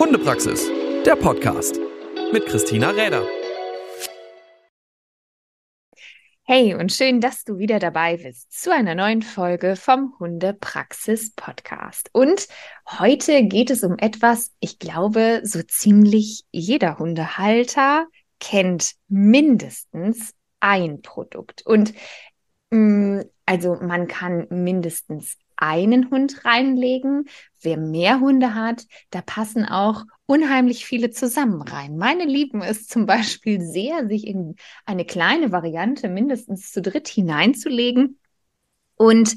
[0.00, 0.66] Hundepraxis,
[1.04, 1.78] der Podcast
[2.32, 3.22] mit Christina Räder.
[6.44, 12.08] Hey und schön, dass du wieder dabei bist zu einer neuen Folge vom Hundepraxis Podcast.
[12.14, 12.48] Und
[12.98, 18.06] heute geht es um etwas, ich glaube, so ziemlich jeder Hundehalter
[18.40, 21.66] kennt mindestens ein Produkt.
[21.66, 21.92] Und
[22.70, 27.26] mm, also man kann mindestens einen Hund reinlegen.
[27.60, 31.96] Wer mehr Hunde hat, da passen auch unheimlich viele zusammen rein.
[31.96, 38.18] Meine lieben es zum Beispiel sehr, sich in eine kleine Variante mindestens zu dritt hineinzulegen.
[38.96, 39.36] Und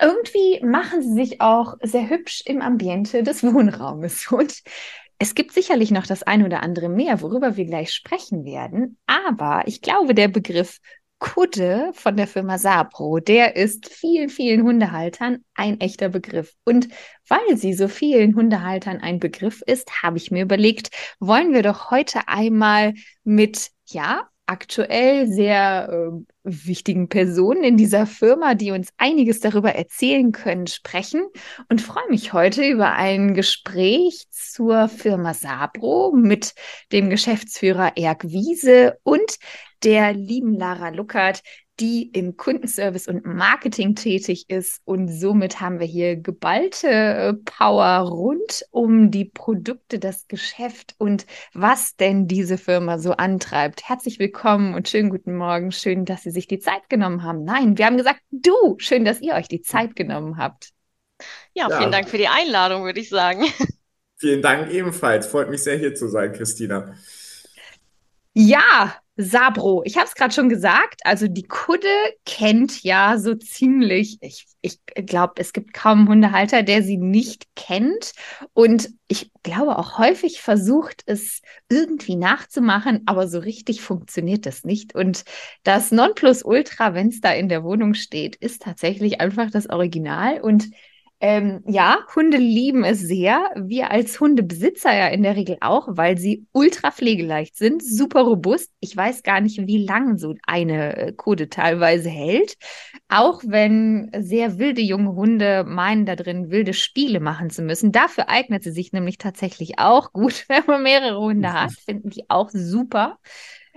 [0.00, 4.30] irgendwie machen sie sich auch sehr hübsch im Ambiente des Wohnraumes.
[4.30, 4.62] Und
[5.18, 8.98] es gibt sicherlich noch das ein oder andere mehr, worüber wir gleich sprechen werden.
[9.06, 10.80] Aber ich glaube, der Begriff
[11.22, 16.52] Kudde von der Firma Sapro, der ist vielen, vielen Hundehaltern ein echter Begriff.
[16.64, 16.88] Und
[17.28, 21.92] weil sie so vielen Hundehaltern ein Begriff ist, habe ich mir überlegt, wollen wir doch
[21.92, 29.40] heute einmal mit, ja, aktuell sehr äh, wichtigen Personen in dieser Firma, die uns einiges
[29.40, 31.22] darüber erzählen können, sprechen
[31.68, 36.54] und freue mich heute über ein Gespräch zur Firma Sabro mit
[36.90, 39.38] dem Geschäftsführer Erk Wiese und
[39.84, 41.42] der lieben Lara Luckert,
[41.82, 44.80] die im Kundenservice und Marketing tätig ist.
[44.84, 51.26] Und somit haben wir hier geballte äh, Power rund um die Produkte, das Geschäft und
[51.54, 53.88] was denn diese Firma so antreibt.
[53.88, 55.72] Herzlich willkommen und schönen guten Morgen.
[55.72, 57.42] Schön, dass Sie sich die Zeit genommen haben.
[57.42, 60.70] Nein, wir haben gesagt, du, schön, dass ihr euch die Zeit genommen habt.
[61.52, 61.78] Ja, ja.
[61.78, 63.44] vielen Dank für die Einladung, würde ich sagen.
[64.16, 65.26] Vielen Dank ebenfalls.
[65.26, 66.94] Freut mich sehr, hier zu sein, Christina.
[68.34, 71.88] Ja, Sabro, ich habe es gerade schon gesagt, also die Kudde
[72.24, 77.46] kennt ja so ziemlich, ich, ich glaube, es gibt kaum einen Hundehalter, der sie nicht
[77.56, 78.12] kennt.
[78.52, 84.94] Und ich glaube auch häufig versucht, es irgendwie nachzumachen, aber so richtig funktioniert das nicht.
[84.94, 85.24] Und
[85.62, 90.40] das Nonplusultra, wenn es da in der Wohnung steht, ist tatsächlich einfach das Original.
[90.40, 90.70] Und
[91.24, 93.48] ähm, ja, Hunde lieben es sehr.
[93.54, 98.72] Wir als Hundebesitzer ja in der Regel auch, weil sie ultra pflegeleicht sind, super robust.
[98.80, 102.56] Ich weiß gar nicht, wie lang so eine äh, Kode teilweise hält.
[103.08, 107.92] Auch wenn sehr wilde junge Hunde meinen, da drin wilde Spiele machen zu müssen.
[107.92, 111.70] Dafür eignet sie sich nämlich tatsächlich auch gut, wenn man mehrere Hunde hat.
[111.72, 113.20] Finden die auch super.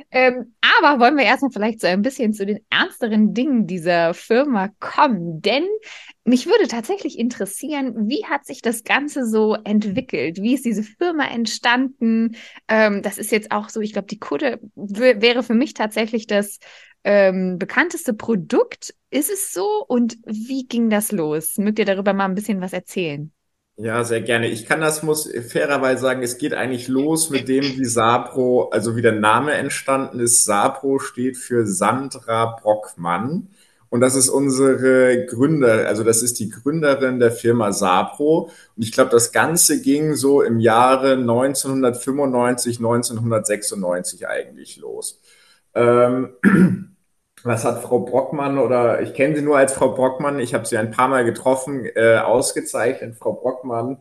[0.10, 4.70] Ähm, aber wollen wir erstmal vielleicht so ein bisschen zu den ernsteren Dingen dieser Firma
[4.80, 5.42] kommen.
[5.42, 5.64] Denn
[6.26, 10.42] mich würde tatsächlich interessieren, wie hat sich das Ganze so entwickelt?
[10.42, 12.36] Wie ist diese Firma entstanden?
[12.68, 16.58] Ähm, das ist jetzt auch so, ich glaube, die Kutte wäre für mich tatsächlich das
[17.04, 18.96] ähm, bekannteste Produkt.
[19.12, 19.86] Ist es so?
[19.88, 21.58] Und wie ging das los?
[21.60, 23.32] Mögt ihr darüber mal ein bisschen was erzählen?
[23.78, 24.48] Ja, sehr gerne.
[24.48, 28.96] Ich kann das, muss fairerweise sagen, es geht eigentlich los mit dem, wie Sapro, also
[28.96, 30.46] wie der Name entstanden ist.
[30.46, 33.50] Sapro steht für Sandra Brockmann.
[33.90, 38.50] Und das ist unsere Gründer, also das ist die Gründerin der Firma Sapro.
[38.76, 45.22] Und ich glaube, das Ganze ging so im Jahre 1995, 1996 eigentlich los.
[45.74, 46.30] Ähm,
[47.44, 50.78] was hat Frau Brockmann oder ich kenne sie nur als Frau Brockmann, ich habe sie
[50.78, 53.16] ein paar Mal getroffen, äh, ausgezeichnet.
[53.16, 53.98] Frau Brockmann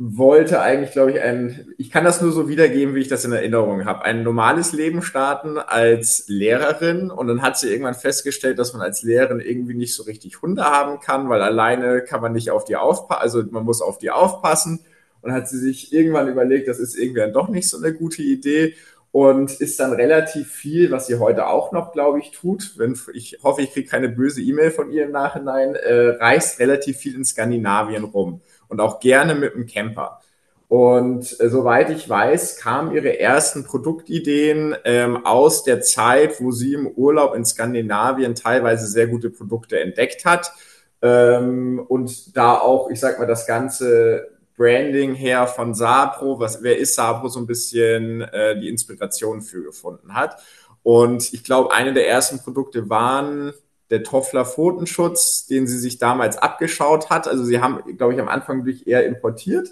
[0.00, 3.32] wollte eigentlich, glaube ich, ein, ich kann das nur so wiedergeben, wie ich das in
[3.32, 8.72] Erinnerung habe, ein normales Leben starten als Lehrerin und dann hat sie irgendwann festgestellt, dass
[8.72, 12.52] man als Lehrerin irgendwie nicht so richtig Hunde haben kann, weil alleine kann man nicht
[12.52, 14.78] auf die aufpassen, also man muss auf die aufpassen
[15.20, 18.22] und hat sie sich irgendwann überlegt, das ist irgendwie dann doch nicht so eine gute
[18.22, 18.74] Idee
[19.10, 22.74] und ist dann relativ viel, was sie heute auch noch, glaube ich, tut.
[22.76, 26.98] Wenn, ich hoffe, ich kriege keine böse E-Mail von ihr im Nachhinein, äh, reist relativ
[26.98, 30.20] viel in Skandinavien rum und auch gerne mit dem Camper.
[30.68, 36.74] Und äh, soweit ich weiß, kamen ihre ersten Produktideen ähm, aus der Zeit, wo sie
[36.74, 40.52] im Urlaub in Skandinavien teilweise sehr gute Produkte entdeckt hat.
[41.00, 44.28] Ähm, und da auch, ich sag mal, das ganze
[44.58, 49.62] Branding her von Sabro, was, wer ist Sabro, so ein bisschen äh, die Inspiration für
[49.62, 50.36] gefunden hat.
[50.82, 53.54] Und ich glaube, eine der ersten Produkte waren
[53.90, 57.26] der Toffler Pfotenschutz, den sie sich damals abgeschaut hat.
[57.26, 59.68] Also sie haben, glaube ich, am Anfang durch eher importiert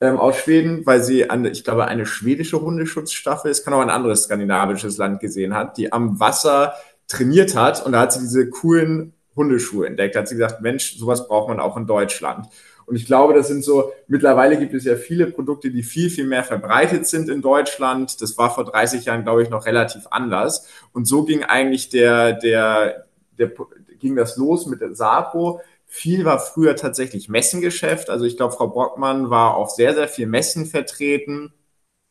[0.00, 3.90] ähm, aus Schweden, weil sie, eine, ich glaube, eine schwedische Hundeschutzstaffel, es kann auch ein
[3.90, 6.74] anderes skandinavisches Land gesehen hat, die am Wasser
[7.08, 7.84] trainiert hat.
[7.84, 10.14] Und da hat sie diese coolen Hundeschuhe entdeckt.
[10.14, 12.46] Da hat sie gesagt, Mensch, sowas braucht man auch in Deutschland.
[12.86, 16.26] Und ich glaube, das sind so, mittlerweile gibt es ja viele Produkte, die viel, viel
[16.26, 18.22] mehr verbreitet sind in Deutschland.
[18.22, 20.66] Das war vor 30 Jahren, glaube ich, noch relativ anders.
[20.94, 23.07] Und so ging eigentlich der, der,
[23.38, 23.52] der,
[23.98, 28.10] ging das los mit der Sapo, Viel war früher tatsächlich Messengeschäft.
[28.10, 31.54] Also ich glaube, Frau Brockmann war auf sehr, sehr viel Messen vertreten,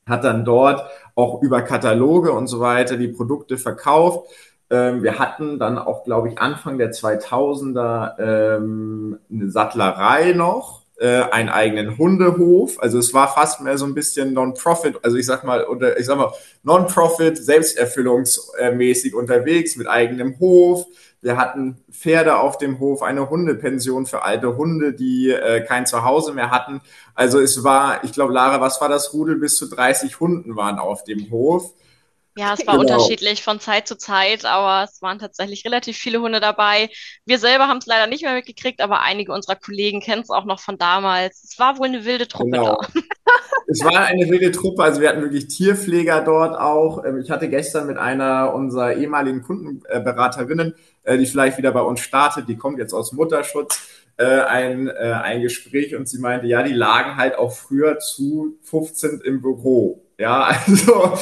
[0.08, 4.28] hat dann dort auch über Kataloge und so weiter die Produkte verkauft.
[4.72, 11.22] Ähm, wir hatten dann auch, glaube ich, Anfang der 2000er ähm, eine Sattlerei noch, äh,
[11.22, 12.82] einen eigenen Hundehof.
[12.82, 16.08] Also es war fast mehr so ein bisschen Non-Profit, also ich sag mal, oder ich
[16.08, 16.34] sag mal,
[16.64, 20.88] Non-Profit, selbsterfüllungsmäßig unterwegs mit eigenem Hof.
[21.22, 26.34] Wir hatten Pferde auf dem Hof, eine Hundepension für alte Hunde, die äh, kein Zuhause
[26.34, 26.82] mehr hatten.
[27.16, 29.38] Also es war, ich glaube, Lara, was war das Rudel?
[29.38, 31.74] Bis zu 30 Hunden waren auf dem Hof.
[32.38, 32.82] Ja, es war genau.
[32.82, 36.90] unterschiedlich von Zeit zu Zeit, aber es waren tatsächlich relativ viele Hunde dabei.
[37.26, 40.46] Wir selber haben es leider nicht mehr mitgekriegt, aber einige unserer Kollegen kennen es auch
[40.46, 41.44] noch von damals.
[41.44, 42.78] Es war wohl eine wilde Truppe genau.
[42.80, 43.02] da.
[43.68, 47.04] es war eine wilde Truppe, also wir hatten wirklich Tierpfleger dort auch.
[47.04, 52.02] Ähm, ich hatte gestern mit einer unserer ehemaligen Kundenberaterinnen, äh, die vielleicht wieder bei uns
[52.02, 53.82] startet, die kommt jetzt aus Mutterschutz,
[54.18, 58.58] äh, ein, äh, ein Gespräch und sie meinte, ja, die lagen halt auch früher zu
[58.62, 60.07] 15 im Büro.
[60.20, 61.14] Ja, also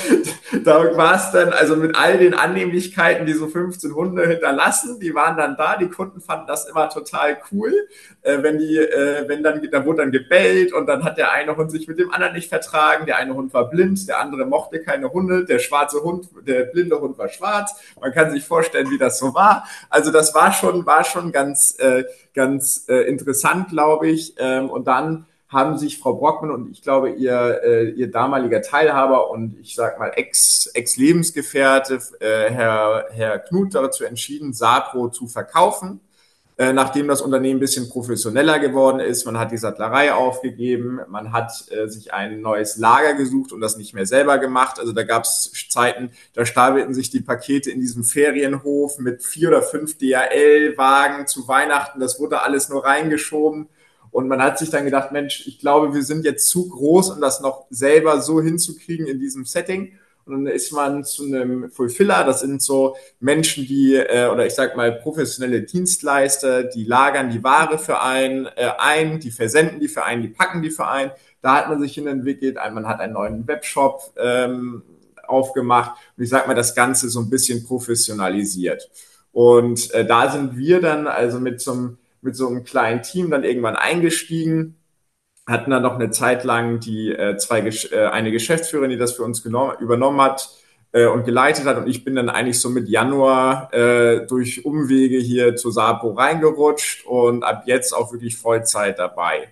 [0.63, 5.13] da war es dann, also mit all den Annehmlichkeiten, die so 15 Hunde hinterlassen, die
[5.13, 7.74] waren dann da, die Kunden fanden das immer total cool,
[8.21, 11.57] äh, wenn die, äh, wenn dann, da wurde dann gebellt und dann hat der eine
[11.57, 14.81] Hund sich mit dem anderen nicht vertragen, der eine Hund war blind, der andere mochte
[14.81, 18.98] keine Hunde, der schwarze Hund, der blinde Hund war schwarz, man kann sich vorstellen, wie
[18.98, 19.68] das so war.
[19.89, 24.88] Also das war schon, war schon ganz, äh, ganz äh, interessant, glaube ich, ähm, und
[24.88, 29.73] dann haben sich Frau Brockmann und ich glaube ihr, äh, ihr damaliger Teilhaber und ich
[29.73, 36.01] sag mal Ex, Ex-Lebensgefährte, äh, Herr, Herr Knut, dazu entschieden, Sapro zu verkaufen.
[36.57, 41.33] Äh, nachdem das Unternehmen ein bisschen professioneller geworden ist, man hat die Sattlerei aufgegeben, man
[41.33, 44.79] hat äh, sich ein neues Lager gesucht und das nicht mehr selber gemacht.
[44.79, 49.49] Also da gab es Zeiten, da stapelten sich die Pakete in diesem Ferienhof mit vier
[49.49, 51.99] oder fünf DHL-Wagen zu Weihnachten.
[51.99, 53.67] Das wurde alles nur reingeschoben.
[54.15, 57.19] Und man hat sich dann gedacht, Mensch, ich glaube, wir sind jetzt zu groß, um
[57.19, 59.91] das noch selber so hinzukriegen in diesem Setting.
[60.23, 64.53] Und dann ist man zu einem Fulfiller, das sind so Menschen, die, äh, oder ich
[64.53, 69.89] sag mal, professionelle Dienstleister, die lagern die Ware für einen äh, ein, die versenden die
[69.89, 71.12] für einen, die packen die für einen.
[71.41, 74.81] Da hat man sich hin entwickelt, man hat einen neuen Webshop ähm,
[75.27, 78.89] aufgemacht und ich sag mal, das Ganze so ein bisschen professionalisiert.
[79.33, 83.30] Und äh, da sind wir dann also mit so einem mit so einem kleinen Team
[83.31, 84.75] dann irgendwann eingestiegen,
[85.48, 89.24] hatten dann noch eine Zeit lang die äh, zwei äh, eine Geschäftsführerin, die das für
[89.24, 90.50] uns übernommen hat
[90.92, 91.77] äh, und geleitet hat.
[91.77, 97.06] Und ich bin dann eigentlich so mit Januar äh, durch Umwege hier zu Sapo reingerutscht
[97.06, 99.50] und ab jetzt auch wirklich Vollzeit dabei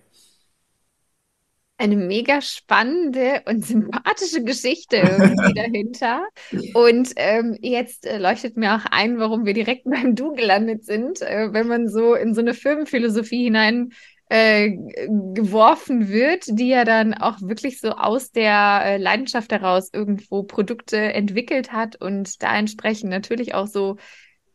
[1.83, 6.25] eine mega spannende und sympathische Geschichte irgendwie dahinter.
[6.73, 11.21] Und ähm, jetzt äh, leuchtet mir auch ein, warum wir direkt beim Du gelandet sind,
[11.21, 13.91] äh, wenn man so in so eine Firmenphilosophie hinein
[14.29, 14.71] äh,
[15.33, 20.97] geworfen wird, die ja dann auch wirklich so aus der äh, Leidenschaft heraus irgendwo Produkte
[20.97, 23.97] entwickelt hat und da entsprechend natürlich auch so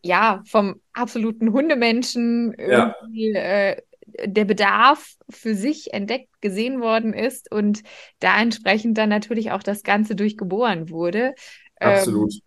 [0.02, 3.40] ja vom absoluten Hundemenschen irgendwie ja.
[3.40, 3.82] äh,
[4.24, 7.82] der Bedarf für sich entdeckt gesehen worden ist und
[8.20, 11.34] da entsprechend dann natürlich auch das Ganze durchgeboren wurde.
[11.80, 12.34] Absolut.
[12.34, 12.40] Ähm,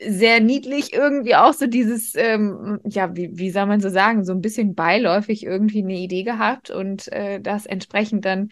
[0.00, 4.32] sehr niedlich irgendwie auch so dieses, ähm, ja, wie, wie soll man so sagen, so
[4.32, 8.48] ein bisschen beiläufig irgendwie eine Idee gehabt und äh, das entsprechend dann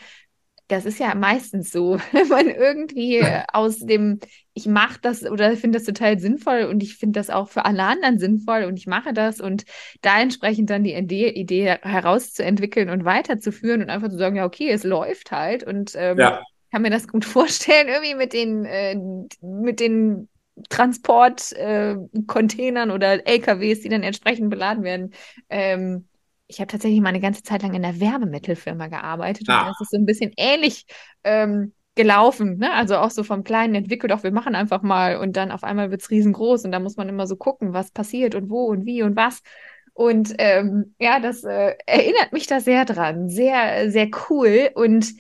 [0.73, 4.19] das ist ja meistens so, wenn man irgendwie aus dem,
[4.55, 7.85] ich mache das oder finde das total sinnvoll und ich finde das auch für alle
[7.85, 9.65] anderen sinnvoll und ich mache das und
[10.01, 14.71] da entsprechend dann die Idee, Idee herauszuentwickeln und weiterzuführen und einfach zu sagen, ja, okay,
[14.71, 16.41] es läuft halt und ähm, ja.
[16.71, 18.97] kann mir das gut vorstellen, irgendwie mit den, äh,
[19.43, 20.29] mit den
[20.69, 25.15] Transportcontainern äh, oder LKWs, die dann entsprechend beladen werden.
[25.49, 26.09] Ähm,
[26.53, 29.61] ich habe tatsächlich mal eine ganze Zeit lang in einer Werbemittelfirma gearbeitet ah.
[29.63, 30.85] und das ist so ein bisschen ähnlich
[31.25, 32.59] ähm, gelaufen.
[32.59, 32.73] Ne?
[32.73, 35.91] Also auch so vom Kleinen entwickelt, auch wir machen einfach mal und dann auf einmal
[35.91, 38.85] wird es riesengroß und da muss man immer so gucken, was passiert und wo und
[38.85, 39.43] wie und was.
[39.95, 43.29] Und ähm, ja, das äh, erinnert mich da sehr dran.
[43.29, 45.13] Sehr, sehr cool und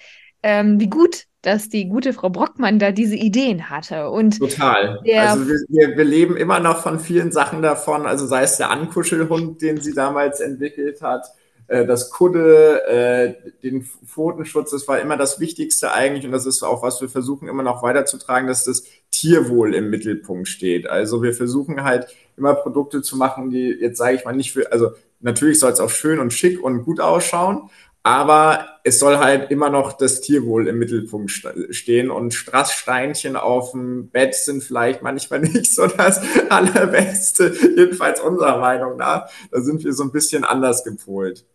[0.43, 4.11] ähm, wie gut dass die gute Frau Brockmann da diese Ideen hatte.
[4.11, 5.01] Und Total.
[5.17, 8.71] Also wir, wir, wir, leben immer noch von vielen Sachen davon, also sei es der
[8.71, 11.27] Ankuschelhund, den sie damals entwickelt hat,
[11.67, 13.35] äh, das Kudde, äh,
[13.65, 17.49] den Pfotenschutz, das war immer das Wichtigste eigentlich und das ist auch, was wir versuchen
[17.49, 20.89] immer noch weiterzutragen, dass das Tierwohl im Mittelpunkt steht.
[20.89, 22.07] Also wir versuchen halt
[22.37, 25.81] immer Produkte zu machen, die jetzt sage ich mal nicht für, also natürlich soll es
[25.81, 27.69] auch schön und schick und gut ausschauen,
[28.05, 31.31] Aber es soll halt immer noch das Tierwohl im Mittelpunkt
[31.71, 38.59] stehen und Strasssteinchen auf dem Bett sind vielleicht manchmal nicht so das allerbeste, jedenfalls unserer
[38.59, 39.31] Meinung nach.
[39.51, 41.47] Da sind wir so ein bisschen anders gepolt.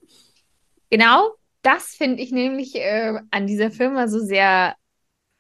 [0.89, 4.75] Genau, das finde ich nämlich äh, an dieser Firma so sehr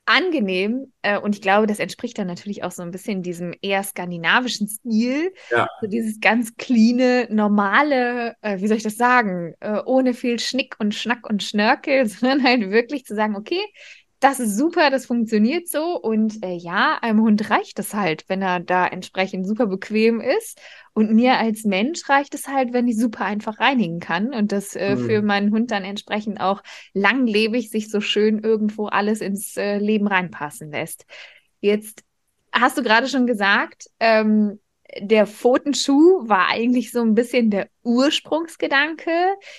[0.07, 3.83] angenehm äh, und ich glaube, das entspricht dann natürlich auch so ein bisschen diesem eher
[3.83, 5.33] skandinavischen Stil.
[5.51, 5.67] Ja.
[5.81, 10.75] So dieses ganz cleane, normale, äh, wie soll ich das sagen, äh, ohne viel Schnick
[10.79, 13.61] und Schnack und Schnörkel, sondern halt wirklich zu sagen, okay,
[14.19, 15.99] das ist super, das funktioniert so.
[15.99, 20.59] Und äh, ja, einem Hund reicht es halt, wenn er da entsprechend super bequem ist.
[20.93, 24.75] Und mir als Mensch reicht es halt, wenn ich super einfach reinigen kann und das
[24.75, 25.05] äh, mhm.
[25.05, 30.07] für meinen Hund dann entsprechend auch langlebig sich so schön irgendwo alles ins äh, Leben
[30.07, 31.05] reinpassen lässt.
[31.59, 32.03] Jetzt
[32.51, 34.59] hast du gerade schon gesagt, ähm,
[34.99, 39.11] der Pfotenschuh war eigentlich so ein bisschen der Ursprungsgedanke.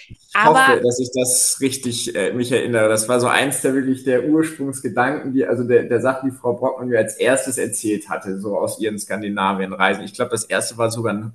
[0.08, 2.88] Ich hoffe, dass ich das richtig äh, mich erinnere.
[2.88, 6.54] Das war so eins der wirklich der Ursprungsgedanken, die, also der, der Sachen, die Frau
[6.54, 10.04] Brockmann mir als erstes erzählt hatte, so aus ihren Skandinavienreisen.
[10.04, 11.32] Ich glaube, das erste war sogar ein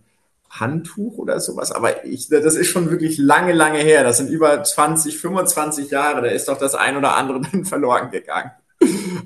[0.50, 4.04] Handtuch oder sowas, aber ich, das ist schon wirklich lange, lange her.
[4.04, 6.22] Das sind über 20, 25 Jahre.
[6.22, 8.52] Da ist doch das ein oder andere dann verloren gegangen.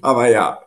[0.01, 0.59] aber ja.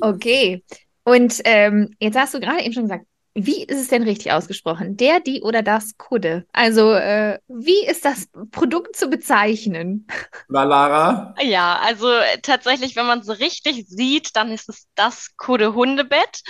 [0.00, 0.62] Okay.
[1.04, 3.06] Und ähm, jetzt hast du gerade eben schon gesagt,
[3.46, 4.96] wie ist es denn richtig ausgesprochen?
[4.96, 6.44] Der, die oder das Kudde?
[6.52, 10.06] Also, äh, wie ist das Produkt zu bezeichnen?
[10.48, 11.34] Na, Lara?
[11.42, 16.42] Ja, also äh, tatsächlich, wenn man es richtig sieht, dann ist es das Kudde Hundebett.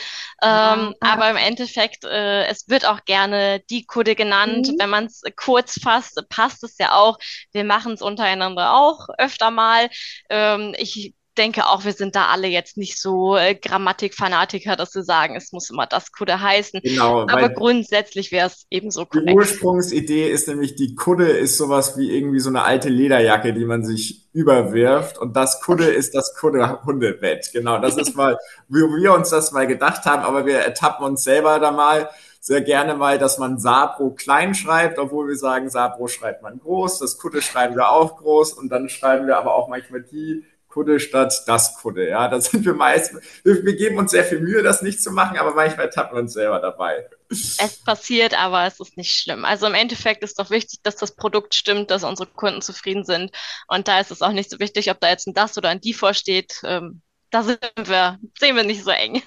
[0.43, 1.13] Ähm, ah.
[1.13, 4.69] Aber im Endeffekt, äh, es wird auch gerne die Kudde genannt.
[4.69, 4.77] Mhm.
[4.79, 7.19] Wenn man es kurz fasst, passt es ja auch.
[7.53, 9.89] Wir machen es untereinander auch öfter mal.
[10.31, 15.05] Ähm, ich denke auch, wir sind da alle jetzt nicht so äh, Grammatikfanatiker, dass wir
[15.05, 16.81] sagen, es muss immer das Kudde heißen.
[16.83, 19.29] Genau, Aber grundsätzlich wäre es ebenso korrekt.
[19.29, 23.65] Die Ursprungsidee ist nämlich, die Kudde ist sowas wie irgendwie so eine alte Lederjacke, die
[23.65, 25.19] man sich überwirft.
[25.19, 27.51] Und das Kudde ist das Kudde-Hundebett.
[27.53, 28.37] Genau, das ist mal,
[28.69, 30.23] wie wir uns das mal gedacht haben.
[30.23, 34.99] Aber wir ertappen uns selber da mal sehr gerne mal, dass man Sabro klein schreibt,
[34.99, 38.89] obwohl wir sagen, Sabro schreibt man groß, das Kudde schreiben wir auch groß und dann
[38.89, 42.09] schreiben wir aber auch manchmal die Kudde statt das Kudde.
[42.09, 45.11] Ja, da sind wir meist, wir, wir, geben uns sehr viel Mühe, das nicht zu
[45.11, 47.09] machen, aber manchmal tappen wir uns selber dabei.
[47.31, 49.45] Es passiert, aber es ist nicht schlimm.
[49.45, 53.33] Also im Endeffekt ist doch wichtig, dass das Produkt stimmt, dass unsere Kunden zufrieden sind.
[53.67, 55.81] Und da ist es auch nicht so wichtig, ob da jetzt ein das oder ein
[55.81, 56.61] die vorsteht.
[56.65, 59.23] Ähm, da sind wir, sehen wir nicht so eng.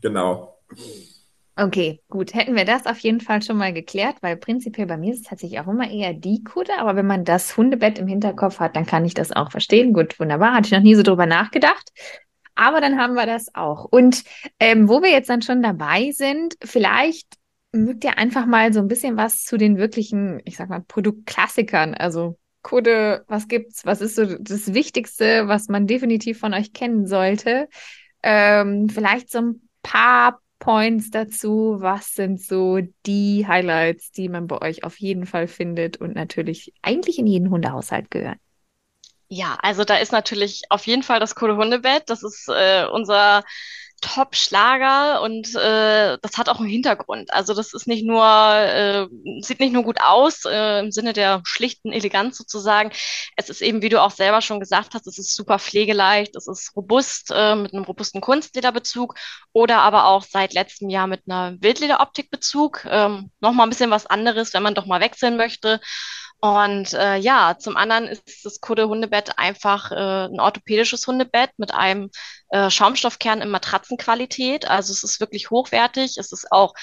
[0.00, 0.58] Genau.
[1.60, 2.34] Okay, gut.
[2.34, 5.26] Hätten wir das auf jeden Fall schon mal geklärt, weil prinzipiell bei mir ist es
[5.26, 8.86] tatsächlich auch immer eher die Kudde, aber wenn man das Hundebett im Hinterkopf hat, dann
[8.86, 9.92] kann ich das auch verstehen.
[9.92, 10.54] Gut, wunderbar.
[10.54, 11.90] Hatte ich noch nie so drüber nachgedacht.
[12.54, 13.86] Aber dann haben wir das auch.
[13.86, 14.22] Und
[14.60, 17.26] ähm, wo wir jetzt dann schon dabei sind, vielleicht
[17.72, 21.94] mögt ihr einfach mal so ein bisschen was zu den wirklichen, ich sag mal, Produktklassikern.
[21.94, 23.84] Also Kudde, was gibt's?
[23.84, 27.68] Was ist so das Wichtigste, was man definitiv von euch kennen sollte?
[28.22, 31.76] Ähm, vielleicht so ein paar Points dazu?
[31.80, 36.72] Was sind so die Highlights, die man bei euch auf jeden Fall findet und natürlich
[36.82, 38.38] eigentlich in jeden Hundehaushalt gehören?
[39.28, 42.04] Ja, also da ist natürlich auf jeden Fall das coole Hundebett.
[42.08, 43.44] Das ist äh, unser
[44.00, 47.32] Top-Schlager und äh, das hat auch einen Hintergrund.
[47.32, 49.06] Also das ist nicht nur, äh,
[49.40, 52.90] sieht nicht nur gut aus äh, im Sinne der schlichten Eleganz sozusagen.
[53.36, 56.46] Es ist eben, wie du auch selber schon gesagt hast, es ist super pflegeleicht, es
[56.46, 59.14] ist robust äh, mit einem robusten Kunstlederbezug
[59.52, 62.84] oder aber auch seit letztem Jahr mit einer Wildlederoptikbezug.
[62.88, 65.80] Ähm, Nochmal ein bisschen was anderes, wenn man doch mal wechseln möchte.
[66.40, 72.10] Und äh, ja, zum anderen ist das Kudde-Hundebett einfach äh, ein orthopädisches Hundebett mit einem
[72.50, 74.68] äh, Schaumstoffkern in Matratzenqualität.
[74.68, 76.16] Also es ist wirklich hochwertig.
[76.18, 76.74] Es ist auch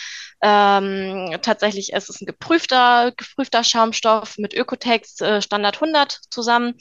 [0.41, 6.75] ähm, tatsächlich, es ist ein geprüfter, geprüfter Schaumstoff mit Ökotex äh, Standard 100 zusammen.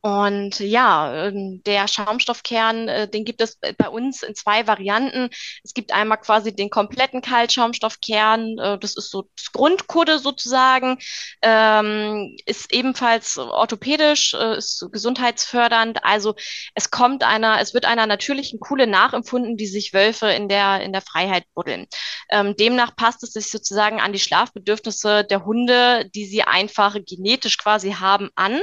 [0.00, 5.30] Und ja, ähm, der Schaumstoffkern, äh, den gibt es bei uns in zwei Varianten.
[5.62, 10.98] Es gibt einmal quasi den kompletten Kaltschaumstoffkern, äh, das ist so das Grundkudde sozusagen,
[11.40, 16.04] ähm, ist ebenfalls orthopädisch, äh, ist gesundheitsfördernd.
[16.04, 16.34] Also
[16.74, 20.92] es kommt einer, es wird einer natürlichen Kuhle nachempfunden, die sich Wölfe in der, in
[20.92, 21.86] der Freiheit buddeln.
[22.30, 27.58] Ähm, demnach passt es sich sozusagen an die Schlafbedürfnisse der Hunde, die sie einfach genetisch
[27.58, 28.62] quasi haben, an.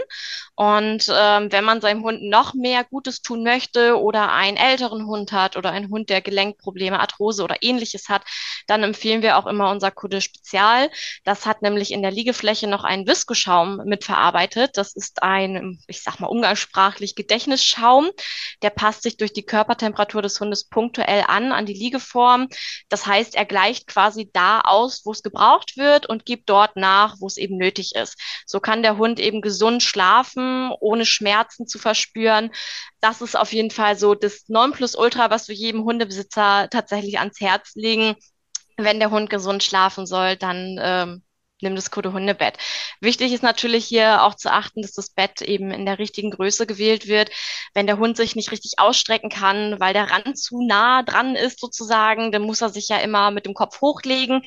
[0.56, 5.32] Und ähm, wenn man seinem Hund noch mehr Gutes tun möchte oder einen älteren Hund
[5.32, 8.24] hat oder einen Hund, der Gelenkprobleme, Arthrose oder ähnliches hat,
[8.68, 10.90] dann empfehlen wir auch immer unser Kude Spezial.
[11.24, 14.78] Das hat nämlich in der Liegefläche noch einen Viskoschaum mitverarbeitet.
[14.78, 18.10] Das ist ein, ich sag mal umgangssprachlich Gedächtnisschaum.
[18.62, 22.48] Der passt sich durch die Körpertemperatur des Hundes punktuell an, an die Liegeform.
[22.88, 27.18] Das heißt, er gleicht quasi da aus, wo es gebraucht wird und gibt dort nach,
[27.20, 28.18] wo es eben nötig ist.
[28.46, 32.52] So kann der Hund eben gesund schlafen, ohne Schmerzen zu verspüren.
[33.02, 37.76] Das ist auf jeden Fall so das Nonplusultra, was wir jedem Hundebesitzer tatsächlich ans Herz
[37.76, 38.16] legen.
[38.78, 41.24] Wenn der Hund gesund schlafen soll, dann ähm,
[41.62, 42.58] nimm das Kode-Hundebett.
[43.00, 46.66] Wichtig ist natürlich hier auch zu achten, dass das Bett eben in der richtigen Größe
[46.66, 47.32] gewählt wird.
[47.74, 51.60] Wenn der Hund sich nicht richtig ausstrecken kann, weil der Rand zu nah dran ist
[51.60, 54.44] sozusagen, dann muss er sich ja immer mit dem Kopf hochlegen.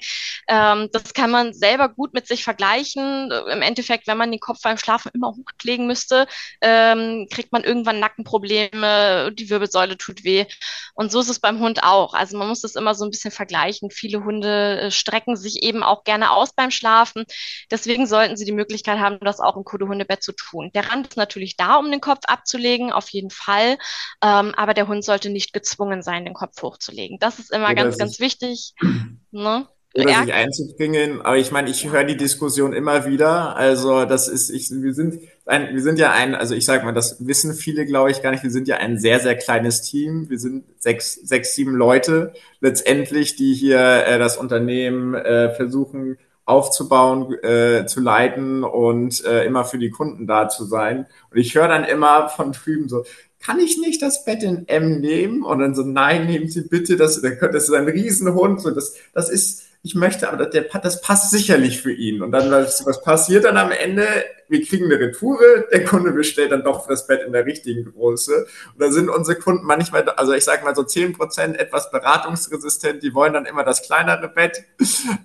[0.49, 3.31] Ähm, das kann man selber gut mit sich vergleichen.
[3.31, 6.27] Im Endeffekt, wenn man den Kopf beim Schlafen immer hochlegen müsste,
[6.61, 10.47] ähm, kriegt man irgendwann Nackenprobleme, die Wirbelsäule tut weh.
[10.95, 12.15] Und so ist es beim Hund auch.
[12.15, 13.91] Also man muss das immer so ein bisschen vergleichen.
[13.91, 17.25] Viele Hunde äh, strecken sich eben auch gerne aus beim Schlafen schlafen.
[17.71, 20.71] Deswegen sollten Sie die Möglichkeit haben, das auch im Kudehundebett zu tun.
[20.75, 23.79] Der Rand ist natürlich da, um den Kopf abzulegen, auf jeden Fall.
[24.23, 27.19] Ähm, aber der Hund sollte nicht gezwungen sein, den Kopf hochzulegen.
[27.19, 28.75] Das ist immer Oder ganz, ganz wichtig.
[29.37, 29.67] Ne?
[29.97, 31.23] Oder sich einzubringen.
[31.23, 33.57] Aber ich meine, ich höre die Diskussion immer wieder.
[33.57, 36.93] Also das ist, ich, wir sind ein, wir sind ja ein, also ich sag mal,
[36.93, 38.43] das wissen viele, glaube ich, gar nicht.
[38.43, 40.29] Wir sind ja ein sehr, sehr kleines Team.
[40.29, 47.33] Wir sind sechs, sechs, sieben Leute letztendlich, die hier äh, das Unternehmen äh, versuchen aufzubauen,
[47.43, 51.07] äh, zu leiten und äh, immer für die Kunden da zu sein.
[51.31, 53.05] Und ich höre dann immer von drüben so,
[53.41, 55.43] kann ich nicht das Bett in M nehmen?
[55.43, 59.29] Und dann so, nein, nehmen Sie bitte das, das ist ein Riesenhund, so, das, das
[59.29, 62.23] ist, ich möchte, aber der, das passt sicherlich für ihn.
[62.23, 64.07] Und dann, was, was passiert dann am Ende?
[64.49, 68.47] Wir kriegen eine Retoure, der Kunde bestellt dann doch das Bett in der richtigen Größe.
[68.73, 73.03] Und da sind unsere Kunden manchmal, also ich sage mal so zehn Prozent etwas beratungsresistent,
[73.03, 74.65] die wollen dann immer das kleinere Bett,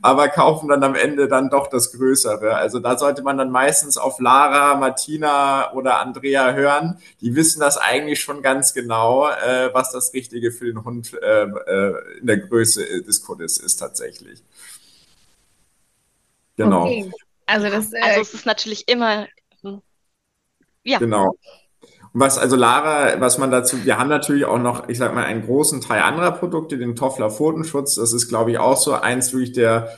[0.02, 2.56] aber kaufen dann am Ende dann doch das größere.
[2.56, 6.98] Also da sollte man dann meistens auf Lara, Martina oder Andrea hören.
[7.22, 11.44] Die wissen das eigentlich schon ganz genau, äh, was das Richtige für den Hund äh,
[11.44, 14.44] äh, in der Größe des Kundes ist tatsächlich.
[16.60, 16.84] Genau.
[16.84, 17.12] Okay.
[17.46, 19.28] Also, das, äh, also es ist natürlich immer.
[19.64, 19.82] Hm.
[20.84, 21.00] Ja.
[21.00, 21.36] Genau.
[22.12, 25.24] Und was also Lara, was man dazu, wir haben natürlich auch noch, ich sag mal,
[25.24, 27.96] einen großen Teil anderer Produkte, den Toffler Pfotenschutz.
[27.96, 29.98] Das ist, glaube ich, auch so eins wirklich der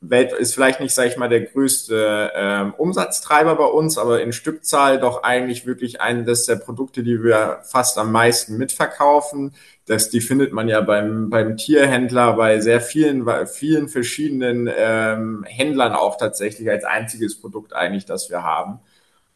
[0.00, 4.32] Welt ist vielleicht nicht, sage ich mal, der größte ähm, Umsatztreiber bei uns, aber in
[4.32, 9.54] Stückzahl doch eigentlich wirklich eines der Produkte, die wir fast am meisten mitverkaufen.
[9.86, 15.44] Das, die findet man ja beim, beim Tierhändler, bei sehr vielen, bei vielen verschiedenen ähm,
[15.46, 18.80] Händlern auch tatsächlich als einziges Produkt eigentlich, das wir haben.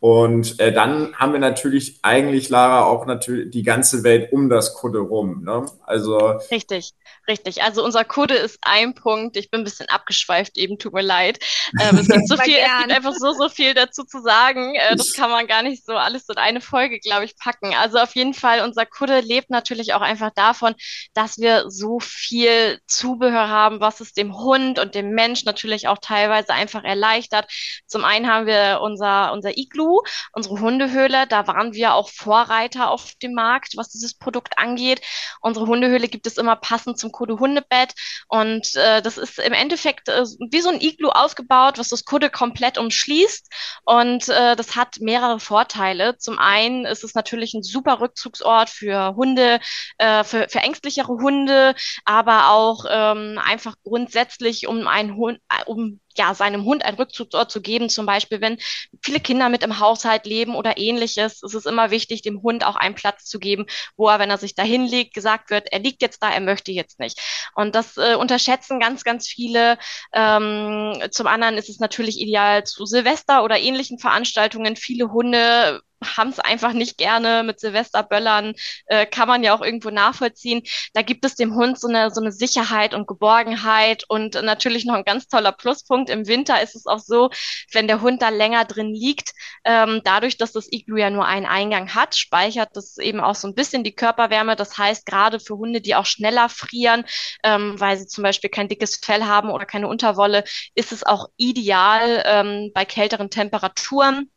[0.02, 4.74] Und äh, dann haben wir natürlich eigentlich, Lara, auch natürlich die ganze Welt um das
[4.74, 5.44] Kudde rum.
[5.44, 5.66] Ne?
[5.86, 6.94] Also Richtig.
[7.28, 9.36] Richtig, also unser Code ist ein Punkt.
[9.36, 11.38] Ich bin ein bisschen abgeschweift eben, tut mir leid.
[11.80, 14.74] Ähm, es gibt so viel, es gibt einfach so, so viel dazu zu sagen.
[14.74, 17.74] Äh, das kann man gar nicht so alles in eine Folge, glaube ich, packen.
[17.74, 20.74] Also auf jeden Fall, unser Code lebt natürlich auch einfach davon,
[21.14, 25.98] dass wir so viel Zubehör haben, was es dem Hund und dem Mensch natürlich auch
[25.98, 27.46] teilweise einfach erleichtert.
[27.86, 30.00] Zum einen haben wir unser, unser Iglu,
[30.32, 31.28] unsere Hundehöhle.
[31.28, 35.00] Da waren wir auch Vorreiter auf dem Markt, was dieses Produkt angeht.
[35.40, 37.94] Unsere Hundehöhle gibt es immer passend zum Kudde Hundebett.
[38.28, 42.30] Und äh, das ist im Endeffekt äh, wie so ein Iglu aufgebaut, was das Kudde
[42.30, 43.48] komplett umschließt.
[43.84, 46.16] Und äh, das hat mehrere Vorteile.
[46.18, 49.60] Zum einen ist es natürlich ein super Rückzugsort für Hunde,
[49.98, 56.00] äh, für, für ängstlichere Hunde, aber auch ähm, einfach grundsätzlich, um einen Hund, äh, um
[56.18, 57.88] ja, seinem Hund einen Rückzugsort zu geben.
[57.88, 58.58] Zum Beispiel, wenn
[59.02, 62.76] viele Kinder mit im Haushalt leben oder ähnliches, ist es immer wichtig, dem Hund auch
[62.76, 66.02] einen Platz zu geben, wo er, wenn er sich dahin legt, gesagt wird, er liegt
[66.02, 67.20] jetzt da, er möchte jetzt nicht.
[67.54, 69.78] Und das äh, unterschätzen ganz, ganz viele.
[70.12, 74.76] Ähm, zum anderen ist es natürlich ideal zu Silvester oder ähnlichen Veranstaltungen.
[74.76, 78.54] Viele Hunde haben es einfach nicht gerne mit Silvesterböllern,
[78.86, 80.62] äh, kann man ja auch irgendwo nachvollziehen.
[80.94, 84.94] Da gibt es dem Hund so eine, so eine Sicherheit und Geborgenheit und natürlich noch
[84.94, 86.10] ein ganz toller Pluspunkt.
[86.10, 87.30] Im Winter ist es auch so,
[87.72, 89.32] wenn der Hund da länger drin liegt,
[89.64, 93.48] ähm, dadurch, dass das Iglu ja nur einen Eingang hat, speichert das eben auch so
[93.48, 94.56] ein bisschen die Körperwärme.
[94.56, 97.04] Das heißt, gerade für Hunde, die auch schneller frieren,
[97.44, 101.28] ähm, weil sie zum Beispiel kein dickes Fell haben oder keine Unterwolle, ist es auch
[101.36, 104.30] ideal ähm, bei kälteren Temperaturen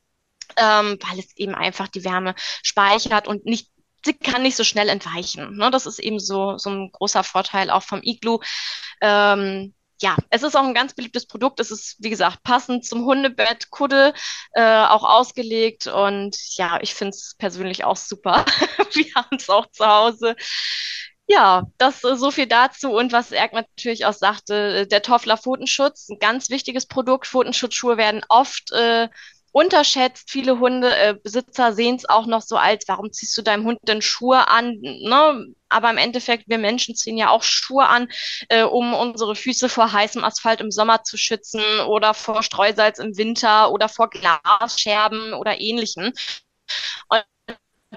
[0.58, 3.70] ähm, weil es eben einfach die Wärme speichert und nicht
[4.06, 5.58] sie kann nicht so schnell entweichen.
[5.58, 5.72] Ne?
[5.72, 8.40] Das ist eben so, so ein großer Vorteil auch vom Iglu.
[9.02, 11.60] Ähm, ja, es ist auch ein ganz beliebtes Produkt.
[11.60, 14.14] Es ist, wie gesagt, passend zum Hundebett, Kudde,
[14.54, 15.88] äh, auch ausgelegt.
[15.88, 18.46] Und ja, ich finde es persönlich auch super.
[18.94, 20.36] Wir haben es auch zu Hause.
[21.28, 22.92] Ja, das äh, so viel dazu.
[22.92, 27.26] Und was Erk natürlich auch sagte, der Toffler Pfotenschutz, ein ganz wichtiges Produkt.
[27.28, 29.10] Pfotenschutzschuhe werden oft äh,
[29.56, 30.30] unterschätzt.
[30.30, 34.50] Viele Hundebesitzer sehen es auch noch so als, warum ziehst du deinem Hund denn Schuhe
[34.50, 34.78] an?
[34.82, 35.54] Ne?
[35.70, 38.10] Aber im Endeffekt, wir Menschen ziehen ja auch Schuhe an,
[38.50, 43.16] äh, um unsere Füße vor heißem Asphalt im Sommer zu schützen oder vor Streusalz im
[43.16, 46.12] Winter oder vor Glasscherben oder ähnlichem.
[47.08, 47.26] Und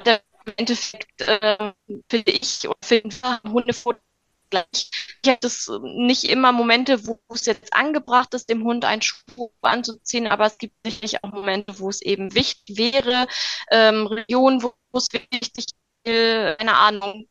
[0.07, 1.73] im Endeffekt äh,
[2.09, 4.08] finde ich oder finde Hundefutter
[4.51, 4.91] gleich.
[5.23, 9.51] Ich habe das nicht immer Momente, wo es jetzt angebracht ist, dem Hund einen Schuh
[9.63, 13.27] anzuziehen, aber es gibt sicherlich auch Momente, wo es eben wichtig wäre,
[13.71, 15.67] ähm, Regionen, wo es wichtig
[16.05, 17.27] ist, keine Ahnung,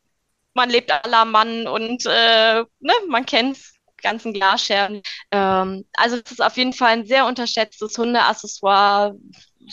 [0.53, 3.57] man lebt aller Mann und äh, ne, man kennt
[4.01, 5.01] ganzen Glasscherben.
[5.31, 9.15] Ähm, also es ist auf jeden Fall ein sehr unterschätztes Hundeaccessoire,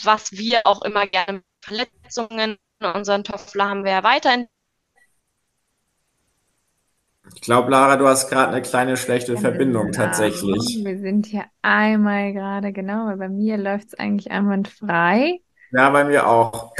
[0.03, 4.47] was wir auch immer gerne mit Verletzungen in unseren Toffler haben wir ja weiterhin
[7.33, 10.81] ich glaube, Lara, du hast gerade eine kleine schlechte ja, Verbindung tatsächlich.
[10.83, 15.39] Wir sind hier einmal gerade, genau, weil bei mir läuft es eigentlich einwandfrei.
[15.71, 16.73] Ja, bei mir auch.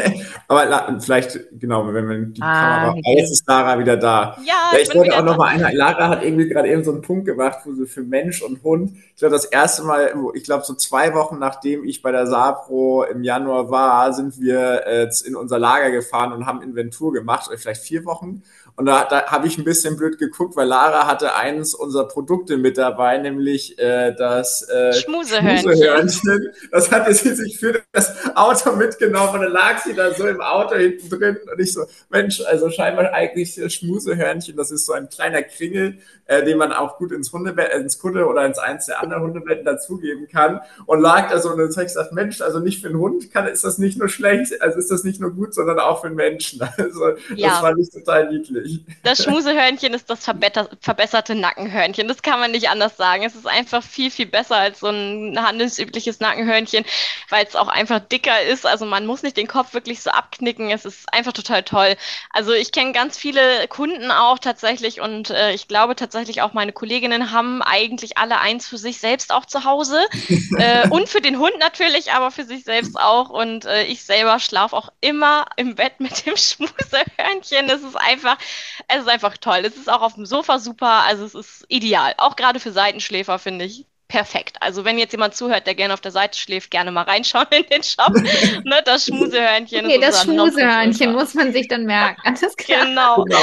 [0.48, 3.14] Aber vielleicht, genau, wenn wir die ah, Kamera, okay.
[3.18, 4.38] jetzt ist Lara wieder da.
[4.42, 6.92] Ja, ja ich, ich wollte auch noch mal eine, Lara hat irgendwie gerade eben so
[6.92, 10.44] einen Punkt gemacht, wo sie für Mensch und Hund, ich glaube, das erste Mal, ich
[10.44, 15.10] glaube, so zwei Wochen nachdem ich bei der Sapro im Januar war, sind wir äh,
[15.26, 18.42] in unser Lager gefahren und haben Inventur gemacht, vielleicht vier Wochen.
[18.78, 22.58] Und da, da habe ich ein bisschen blöd geguckt, weil Lara hatte eins unserer Produkte
[22.58, 25.72] mit dabei, nämlich äh, das äh, Schmusehörnchen.
[25.72, 26.52] Schmusehörnchen.
[26.70, 30.40] Das hatte sie sich für das Auto mitgenommen und dann lag sie da so im
[30.40, 34.92] Auto hinten drin und ich so, Mensch, also scheinbar eigentlich das Schmusehörnchen, das ist so
[34.92, 38.86] ein kleiner Kringel, äh, den man auch gut ins Hundebett, ins Kutte oder ins eins
[38.86, 42.40] der anderen Hundebetten dazugeben kann und lag da so und dann habe ich gesagt, Mensch,
[42.42, 45.20] also nicht für einen Hund kann, ist das nicht nur schlecht, also ist das nicht
[45.20, 46.60] nur gut, sondern auch für einen Menschen.
[46.78, 47.48] Also ja.
[47.48, 48.67] das fand ich total niedlich
[49.02, 52.08] Das Schmusehörnchen ist das verbesserte Nackenhörnchen.
[52.08, 53.24] Das kann man nicht anders sagen.
[53.24, 56.84] Es ist einfach viel, viel besser als so ein handelsübliches Nackenhörnchen,
[57.28, 58.66] weil es auch einfach dicker ist.
[58.66, 60.70] Also man muss nicht den Kopf wirklich so abknicken.
[60.70, 61.96] Es ist einfach total toll.
[62.30, 66.72] Also ich kenne ganz viele Kunden auch tatsächlich und äh, ich glaube tatsächlich auch meine
[66.72, 70.00] Kolleginnen haben eigentlich alle eins für sich selbst auch zu Hause
[70.58, 73.30] äh, und für den Hund natürlich, aber für sich selbst auch.
[73.30, 77.68] Und äh, ich selber schlafe auch immer im Bett mit dem Schmusehörnchen.
[77.68, 78.38] Das ist einfach,
[78.88, 79.62] es ist einfach toll.
[79.64, 81.04] Es ist auch auf dem Sofa super.
[81.06, 82.14] Also es ist ideal.
[82.18, 84.56] Auch gerade für Seitenschläfer finde ich perfekt.
[84.60, 87.66] Also wenn jetzt jemand zuhört, der gerne auf der Seite schläft, gerne mal reinschauen in
[87.70, 88.12] den Shop.
[88.64, 89.86] ne, das Schmusehörnchen.
[89.86, 92.20] Okay, das Schmusehörnchen muss man sich dann merken.
[92.24, 92.86] Alles klar.
[92.86, 93.24] Genau.
[93.24, 93.38] genau.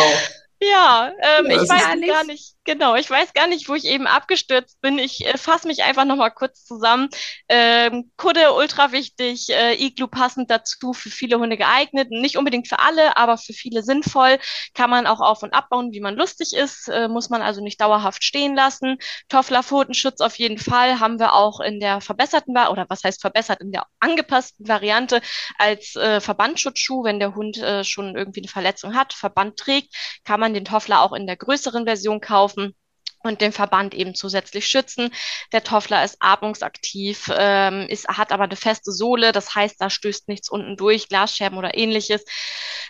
[0.62, 2.56] Ja, ähm, ja, ich weiß gar nicht.
[2.68, 4.98] Genau, ich weiß gar nicht, wo ich eben abgestürzt bin.
[4.98, 7.10] Ich äh, fasse mich einfach nochmal kurz zusammen.
[7.48, 12.10] Ähm, Kudde ultra wichtig, äh, Iglu passend dazu, für viele Hunde geeignet.
[12.10, 14.40] Nicht unbedingt für alle, aber für viele sinnvoll.
[14.74, 16.88] Kann man auch auf- und abbauen, wie man lustig ist.
[16.88, 18.98] Äh, muss man also nicht dauerhaft stehen lassen.
[19.30, 23.62] Toffler Pfotenschutz auf jeden Fall haben wir auch in der verbesserten, oder was heißt verbessert,
[23.62, 25.22] in der angepassten Variante
[25.60, 27.04] als äh, Verbandschutzschuh.
[27.04, 31.02] Wenn der Hund äh, schon irgendwie eine Verletzung hat, Verband trägt, kann man den Toffler
[31.02, 32.76] auch in der größeren Version kaufen kaufen
[33.24, 35.10] und den Verband eben zusätzlich schützen.
[35.52, 40.28] Der Toffler ist atmungsaktiv, ähm, ist, hat aber eine feste Sohle, das heißt, da stößt
[40.28, 42.24] nichts unten durch, Glasscherben oder ähnliches.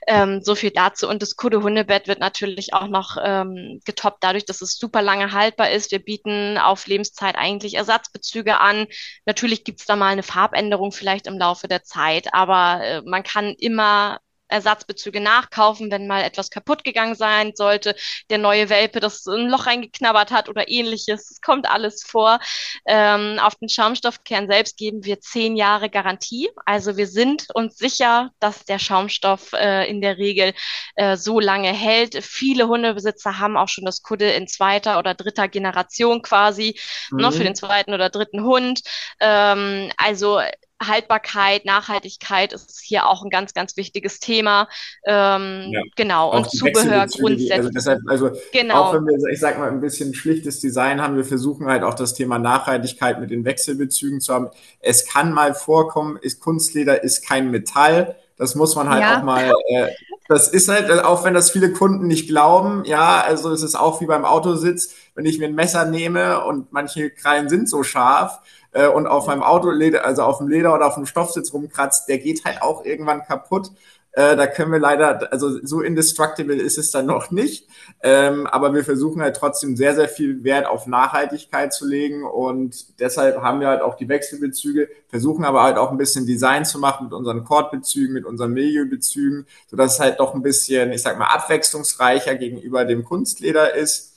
[0.07, 1.07] Ähm, so viel dazu.
[1.07, 5.71] Und das Kudde-Hundebett wird natürlich auch noch ähm, getoppt dadurch, dass es super lange haltbar
[5.71, 5.91] ist.
[5.91, 8.87] Wir bieten auf Lebenszeit eigentlich Ersatzbezüge an.
[9.25, 13.23] Natürlich gibt es da mal eine Farbänderung vielleicht im Laufe der Zeit, aber äh, man
[13.23, 17.95] kann immer Ersatzbezüge nachkaufen, wenn mal etwas kaputt gegangen sein sollte,
[18.29, 21.31] der neue Welpe das ein Loch reingeknabbert hat oder ähnliches.
[21.31, 22.39] Es kommt alles vor.
[22.85, 26.49] Ähm, auf den Schaumstoffkern selbst geben wir zehn Jahre Garantie.
[26.65, 30.53] Also wir sind uns sicher, dass der Schaumstoff äh, in der Regel
[30.95, 32.23] äh, so lange hält.
[32.23, 36.79] Viele Hundebesitzer haben auch schon das Kudde in zweiter oder dritter Generation quasi,
[37.11, 37.17] mhm.
[37.19, 38.81] ne, für den zweiten oder dritten Hund.
[39.19, 40.39] Ähm, also
[40.83, 44.67] Haltbarkeit, Nachhaltigkeit ist hier auch ein ganz, ganz wichtiges Thema.
[45.05, 45.81] Ähm, ja.
[45.95, 47.53] Genau, auch und Zubehör grundsätzlich.
[47.53, 48.75] Also, deshalb, also genau.
[48.75, 51.93] auch wenn wir, ich sag mal, ein bisschen schlichtes Design haben, wir versuchen halt auch
[51.93, 54.49] das Thema Nachhaltigkeit mit den Wechselbezügen zu haben.
[54.79, 58.15] Es kann mal vorkommen, ist Kunstleder ist kein Metall.
[58.37, 59.19] Das muss man halt ja.
[59.19, 59.87] auch mal, äh,
[60.27, 64.01] das ist halt, auch wenn das viele Kunden nicht glauben, ja, also es ist auch
[64.01, 68.39] wie beim Autositz, wenn ich mir ein Messer nehme und manche Krallen sind so scharf,
[68.75, 72.19] äh, und auf meinem Auto, also auf dem Leder oder auf dem Stoffsitz rumkratzt, der
[72.19, 73.71] geht halt auch irgendwann kaputt.
[74.11, 77.69] Äh, da können wir leider, also so indestructible ist es dann noch nicht.
[78.03, 82.99] Ähm, aber wir versuchen halt trotzdem sehr, sehr viel Wert auf Nachhaltigkeit zu legen und
[82.99, 86.77] deshalb haben wir halt auch die Wechselbezüge, versuchen aber halt auch ein bisschen Design zu
[86.77, 91.17] machen mit unseren Kordbezügen, mit unseren Milieubezügen, sodass es halt doch ein bisschen, ich sag
[91.17, 94.13] mal, abwechslungsreicher gegenüber dem Kunstleder ist.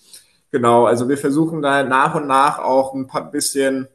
[0.51, 3.89] Genau, also wir versuchen da nach und nach auch ein paar bisschen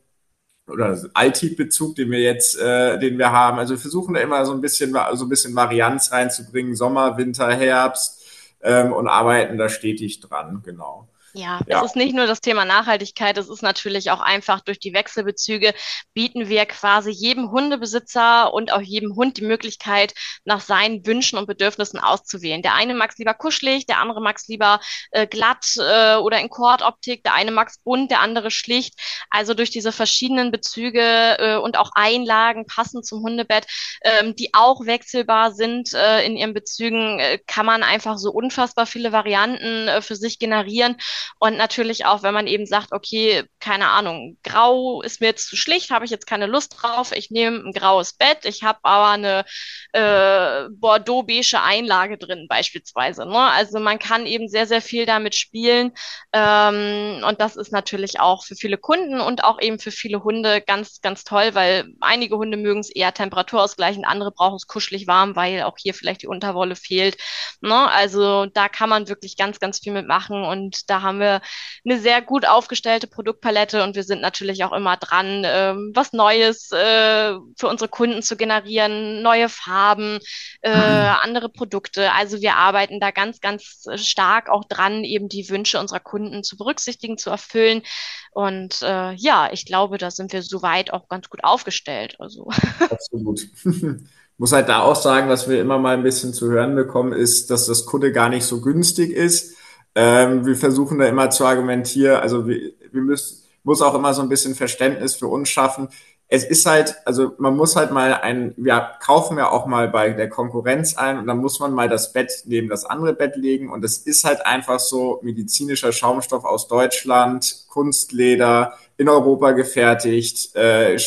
[0.68, 3.60] oder Altit-Bezug, den wir jetzt, äh, den wir haben.
[3.60, 7.52] Also wir versuchen da immer so ein bisschen, so ein bisschen Varianz reinzubringen, Sommer, Winter,
[7.54, 8.24] Herbst
[8.62, 11.08] ähm, und arbeiten da stetig dran, genau.
[11.36, 14.78] Ja, ja, es ist nicht nur das Thema Nachhaltigkeit, es ist natürlich auch einfach durch
[14.80, 15.74] die Wechselbezüge
[16.14, 20.14] bieten wir quasi jedem Hundebesitzer und auch jedem Hund die Möglichkeit,
[20.46, 22.62] nach seinen Wünschen und Bedürfnissen auszuwählen.
[22.62, 26.40] Der eine mag es lieber kuschelig, der andere mag es lieber äh, glatt äh, oder
[26.40, 28.94] in Kordoptik, der eine mag es bunt, der andere schlicht.
[29.32, 31.02] Also durch diese verschiedenen Bezüge
[31.40, 33.66] äh, und auch Einlagen passend zum Hundebett,
[34.04, 38.86] ähm, die auch wechselbar sind äh, in ihren Bezügen, äh, kann man einfach so unfassbar
[38.86, 40.98] viele Varianten äh, für sich generieren.
[41.40, 45.56] Und natürlich auch, wenn man eben sagt, okay, keine Ahnung, grau ist mir jetzt zu
[45.56, 49.08] schlicht, habe ich jetzt keine Lust drauf, ich nehme ein graues Bett, ich habe aber
[49.10, 49.46] eine
[49.94, 53.26] äh, Bordeaux-beige Einlage drin beispielsweise.
[53.26, 53.40] Ne?
[53.40, 55.92] Also man kann eben sehr, sehr viel damit spielen.
[56.34, 60.62] Ähm, und das ist natürlich auch für viele Kunden und auch eben für viele Hunde
[60.62, 65.36] ganz, ganz toll, weil einige Hunde mögen es eher temperaturausgleichend, andere brauchen es kuschelig warm,
[65.36, 67.18] weil auch hier vielleicht die Unterwolle fehlt.
[67.62, 67.90] Ne?
[67.92, 71.42] Also da kann man wirklich ganz, ganz viel mitmachen und da haben haben wir
[71.86, 76.72] eine sehr gut aufgestellte Produktpalette und wir sind natürlich auch immer dran, ähm, was Neues
[76.72, 80.20] äh, für unsere Kunden zu generieren, neue Farben,
[80.62, 81.16] äh, mhm.
[81.22, 82.12] andere Produkte.
[82.14, 86.58] Also wir arbeiten da ganz, ganz stark auch dran, eben die Wünsche unserer Kunden zu
[86.58, 87.84] berücksichtigen, zu erfüllen.
[88.32, 92.16] Und äh, ja, ich glaube, da sind wir soweit auch ganz gut aufgestellt.
[92.20, 92.50] Also.
[92.90, 93.42] Absolut.
[94.38, 97.52] muss halt da auch sagen, was wir immer mal ein bisschen zu hören bekommen, ist,
[97.52, 99.56] dass das Kunde gar nicht so günstig ist.
[99.96, 104.22] Ähm, wir versuchen da immer zu argumentieren, also wir, wir müssen, muss auch immer so
[104.22, 105.90] ein bisschen Verständnis für uns schaffen.
[106.28, 110.10] Es ist halt, also man muss halt mal ein, wir kaufen ja auch mal bei
[110.12, 113.72] der Konkurrenz ein und dann muss man mal das Bett neben das andere Bett legen
[113.72, 120.98] und es ist halt einfach so medizinischer Schaumstoff aus Deutschland, Kunstleder, in Europa gefertigt, äh,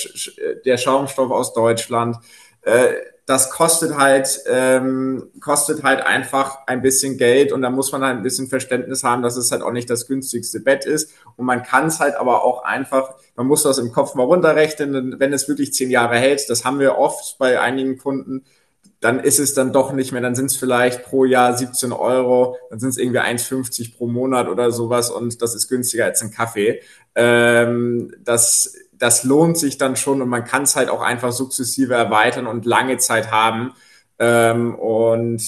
[0.64, 2.18] der Schaumstoff aus Deutschland.
[2.62, 2.94] Äh,
[3.26, 8.18] das kostet halt, ähm, kostet halt einfach ein bisschen Geld und da muss man halt
[8.18, 11.12] ein bisschen Verständnis haben, dass es halt auch nicht das günstigste Bett ist.
[11.34, 15.18] Und man kann es halt aber auch einfach, man muss das im Kopf mal runterrechnen,
[15.18, 18.44] wenn es wirklich zehn Jahre hält, das haben wir oft bei einigen Kunden,
[19.00, 22.56] dann ist es dann doch nicht mehr, dann sind es vielleicht pro Jahr 17 Euro,
[22.70, 26.30] dann sind es irgendwie 1,50 pro Monat oder sowas und das ist günstiger als ein
[26.30, 26.80] Kaffee.
[27.16, 31.94] Ähm, das das lohnt sich dann schon und man kann es halt auch einfach sukzessive
[31.94, 33.72] erweitern und lange Zeit haben.
[34.18, 35.42] Ähm, und,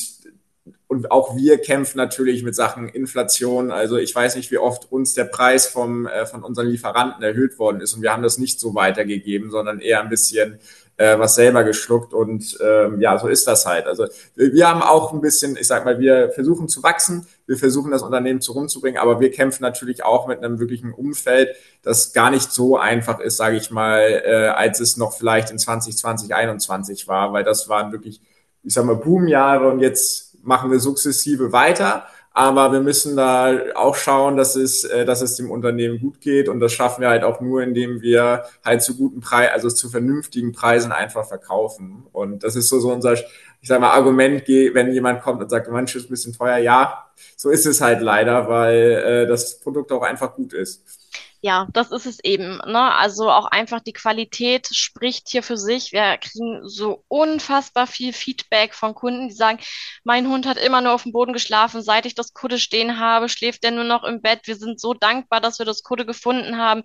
[0.86, 3.70] und auch wir kämpfen natürlich mit Sachen Inflation.
[3.70, 7.58] Also ich weiß nicht, wie oft uns der Preis vom, äh, von unseren Lieferanten erhöht
[7.58, 10.58] worden ist und wir haben das nicht so weitergegeben, sondern eher ein bisschen
[10.98, 13.86] äh, was selber geschluckt und ähm, ja, so ist das halt.
[13.86, 17.92] Also wir haben auch ein bisschen, ich sag mal, wir versuchen zu wachsen, wir versuchen
[17.92, 22.30] das Unternehmen zu rumzubringen, aber wir kämpfen natürlich auch mit einem wirklichen Umfeld, das gar
[22.30, 27.08] nicht so einfach ist, sage ich mal, äh, als es noch vielleicht in 2020, 2021
[27.08, 28.20] war, weil das waren wirklich,
[28.64, 32.06] ich sag mal, Boomjahre und jetzt machen wir sukzessive weiter.
[32.38, 36.48] Aber wir müssen da auch schauen, dass es, äh, dass es dem Unternehmen gut geht.
[36.48, 39.88] Und das schaffen wir halt auch nur, indem wir halt zu guten Preisen, also zu
[39.88, 42.06] vernünftigen Preisen einfach verkaufen.
[42.12, 43.16] Und das ist so, so unser,
[43.60, 46.58] ich sag mal, Argument, wenn jemand kommt und sagt, manches ist ein bisschen teuer.
[46.58, 50.84] Ja, so ist es halt leider, weil äh, das Produkt auch einfach gut ist.
[51.40, 52.58] Ja, das ist es eben.
[52.66, 52.94] Ne?
[52.96, 55.92] Also auch einfach die Qualität spricht hier für sich.
[55.92, 59.60] Wir kriegen so unfassbar viel Feedback von Kunden, die sagen,
[60.02, 63.28] mein Hund hat immer nur auf dem Boden geschlafen, seit ich das Kudde stehen habe,
[63.28, 64.40] schläft er nur noch im Bett.
[64.46, 66.82] Wir sind so dankbar, dass wir das Kudde gefunden haben.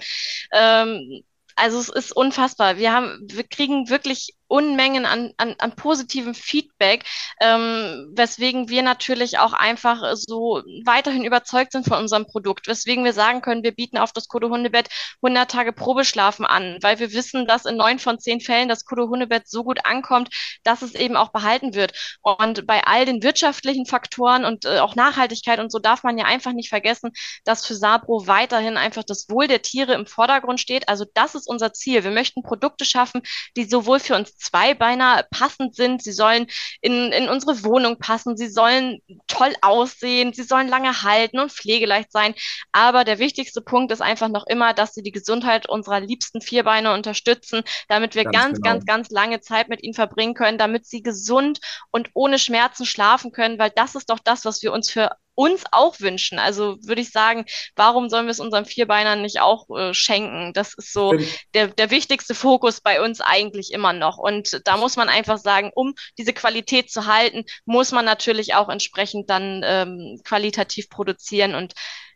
[0.52, 1.24] Ähm,
[1.56, 2.78] also es ist unfassbar.
[2.78, 7.06] Wir haben, wir kriegen wirklich Unmengen an, an, an positivem Feedback,
[7.42, 13.14] ähm, weswegen wir natürlich auch einfach so weiterhin überzeugt sind von unserem Produkt, weswegen wir
[13.14, 14.90] sagen können, wir bieten auf das Kodo Hundebett
[15.24, 19.08] 100 Tage Probeschlafen an, weil wir wissen, dass in neun von zehn Fällen das Kodo
[19.08, 20.30] Hundebett so gut ankommt,
[20.64, 21.94] dass es eben auch behalten wird.
[22.22, 26.26] Und bei all den wirtschaftlichen Faktoren und äh, auch Nachhaltigkeit und so darf man ja
[26.26, 27.10] einfach nicht vergessen,
[27.44, 30.90] dass für Sabro weiterhin einfach das Wohl der Tiere im Vordergrund steht.
[30.90, 32.04] Also das ist unser Ziel.
[32.04, 33.24] Wir möchten Produkte schaffen,
[33.58, 36.04] die sowohl für uns Zweibeiner passend sind.
[36.04, 36.48] Sie sollen
[36.82, 38.38] in, in unsere Wohnung passen.
[38.38, 40.34] Sie sollen toll aussehen.
[40.34, 42.36] Sie sollen lange halten und pflegeleicht sein.
[42.72, 46.94] Aber der wichtigste Punkt ist einfach noch immer, dass sie die Gesundheit unserer liebsten Vierbeiner
[46.94, 48.70] unterstützen, damit wir ganz, ganz, genau.
[48.70, 51.60] ganz, ganz lange Zeit mit ihnen verbringen können, damit sie gesund
[51.92, 55.64] und ohne Schmerzen schlafen können, weil das ist doch das, was wir uns für uns
[55.72, 56.40] auch wünschen.
[56.40, 60.54] Also würde ich sagen, warum sollen wir es unseren Vierbeinern nicht auch äh, schenken?
[60.54, 61.14] Das ist so
[61.54, 64.18] der, der wichtigste Fokus bei uns eigentlich immer noch.
[64.18, 68.70] Und da muss man einfach sagen, um diese Qualität zu halten, muss man natürlich auch
[68.70, 71.56] entsprechend dann ähm, qualitativ produzieren.
[71.56, 71.74] Und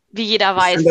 [0.09, 0.83] wie jeder weiß,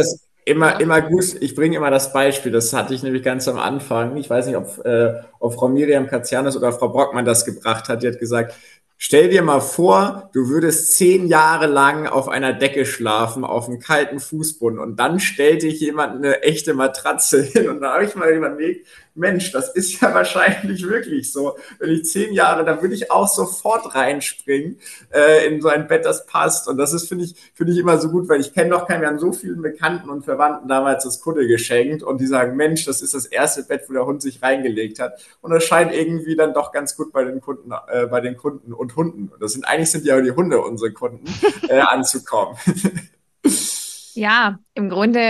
[0.49, 0.79] Immer, ja.
[0.79, 1.25] immer gut.
[1.41, 2.53] Ich bringe immer das Beispiel.
[2.53, 4.17] Das hatte ich nämlich ganz am Anfang.
[4.17, 8.05] Ich weiß nicht, ob, äh, ob Frau Miriam Katzianis oder Frau Brockmann das gebracht hat.
[8.05, 8.55] Die hat gesagt,
[8.99, 13.79] Stell dir mal vor, du würdest zehn Jahre lang auf einer Decke schlafen, auf einem
[13.79, 17.69] kalten Fußboden und dann stellt dich jemand eine echte Matratze hin.
[17.69, 21.57] Und da habe ich mal überlegt, Mensch, das ist ja wahrscheinlich wirklich so.
[21.79, 24.79] Wenn ich zehn Jahre, da würde ich auch sofort reinspringen
[25.13, 26.69] äh, in so ein Bett, das passt.
[26.69, 29.01] Und das ist, finde ich, finde ich immer so gut, weil ich kenne doch keinen,
[29.01, 32.85] wir haben so vielen Bekannten und Verwandten damals das Kudde geschenkt und die sagen, Mensch,
[32.85, 35.21] das ist das erste Bett, wo der Hund sich reingelegt hat.
[35.41, 38.73] Und das scheint irgendwie dann doch ganz gut bei den Kunden, äh, bei den Kunden
[38.73, 39.33] und Hunden.
[39.41, 41.27] Das sind eigentlich sind ja die Hunde unsere Kunden
[41.69, 42.57] äh, anzukommen.
[44.17, 45.21] Ja, im Grunde,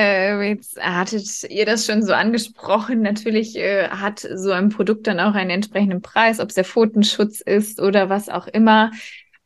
[0.44, 3.02] jetzt hattet ihr das schon so angesprochen.
[3.02, 7.40] Natürlich äh, hat so ein Produkt dann auch einen entsprechenden Preis, ob es der Pfotenschutz
[7.40, 8.92] ist oder was auch immer.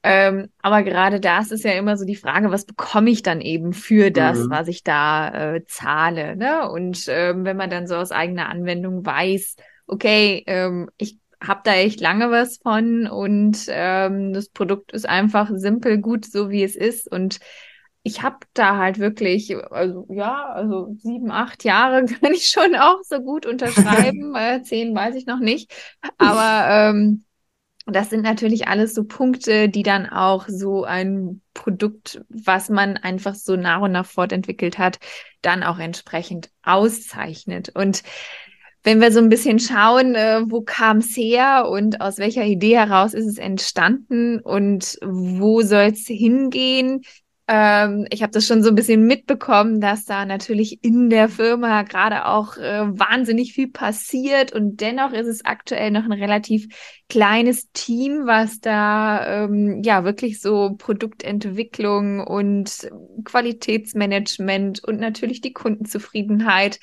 [0.03, 3.41] Ähm, aber gerade da ist es ja immer so die Frage, was bekomme ich dann
[3.41, 4.51] eben für das, mhm.
[4.51, 6.37] was ich da äh, zahle.
[6.37, 6.71] Ne?
[6.71, 11.73] Und ähm, wenn man dann so aus eigener Anwendung weiß, okay, ähm, ich habe da
[11.75, 16.77] echt lange was von und ähm, das Produkt ist einfach simpel, gut, so wie es
[16.77, 17.41] ist und
[18.03, 23.01] ich habe da halt wirklich, also ja, also sieben, acht Jahre kann ich schon auch
[23.03, 24.35] so gut unterschreiben.
[24.37, 25.73] äh, zehn weiß ich noch nicht.
[26.19, 27.25] Aber ähm,
[27.87, 33.35] das sind natürlich alles so Punkte, die dann auch so ein Produkt, was man einfach
[33.35, 34.99] so nach und nach fortentwickelt hat,
[35.43, 37.71] dann auch entsprechend auszeichnet.
[37.71, 38.03] Und
[38.83, 42.77] wenn wir so ein bisschen schauen, äh, wo kam es her und aus welcher Idee
[42.77, 47.03] heraus ist es entstanden und wo soll es hingehen,
[47.53, 51.83] ähm, ich habe das schon so ein bisschen mitbekommen, dass da natürlich in der Firma
[51.83, 54.53] gerade auch äh, wahnsinnig viel passiert.
[54.53, 56.69] Und dennoch ist es aktuell noch ein relativ
[57.09, 62.89] kleines Team, was da ähm, ja wirklich so Produktentwicklung und
[63.25, 66.79] Qualitätsmanagement und natürlich die Kundenzufriedenheit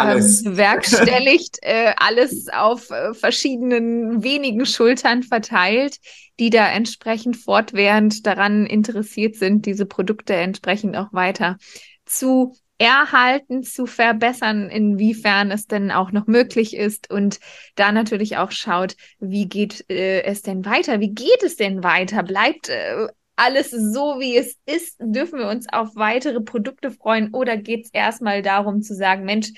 [0.00, 0.44] alles.
[0.44, 5.98] Ähm, bewerkstelligt, äh, alles auf äh, verschiedenen wenigen Schultern verteilt,
[6.38, 11.56] die da entsprechend fortwährend daran interessiert sind, diese Produkte entsprechend auch weiter
[12.04, 17.38] zu erhalten, zu verbessern, inwiefern es denn auch noch möglich ist und
[17.74, 20.98] da natürlich auch schaut, wie geht äh, es denn weiter?
[20.98, 22.22] Wie geht es denn weiter?
[22.22, 24.96] Bleibt äh, alles so, wie es ist?
[24.98, 29.52] Dürfen wir uns auf weitere Produkte freuen oder geht es erstmal darum zu sagen, Mensch,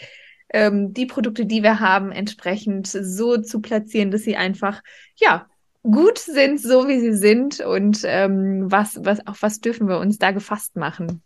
[0.53, 4.83] ähm, die Produkte, die wir haben, entsprechend so zu platzieren, dass sie einfach,
[5.17, 5.47] ja,
[5.83, 10.19] gut sind, so wie sie sind und ähm, was, was, auf was dürfen wir uns
[10.19, 11.23] da gefasst machen?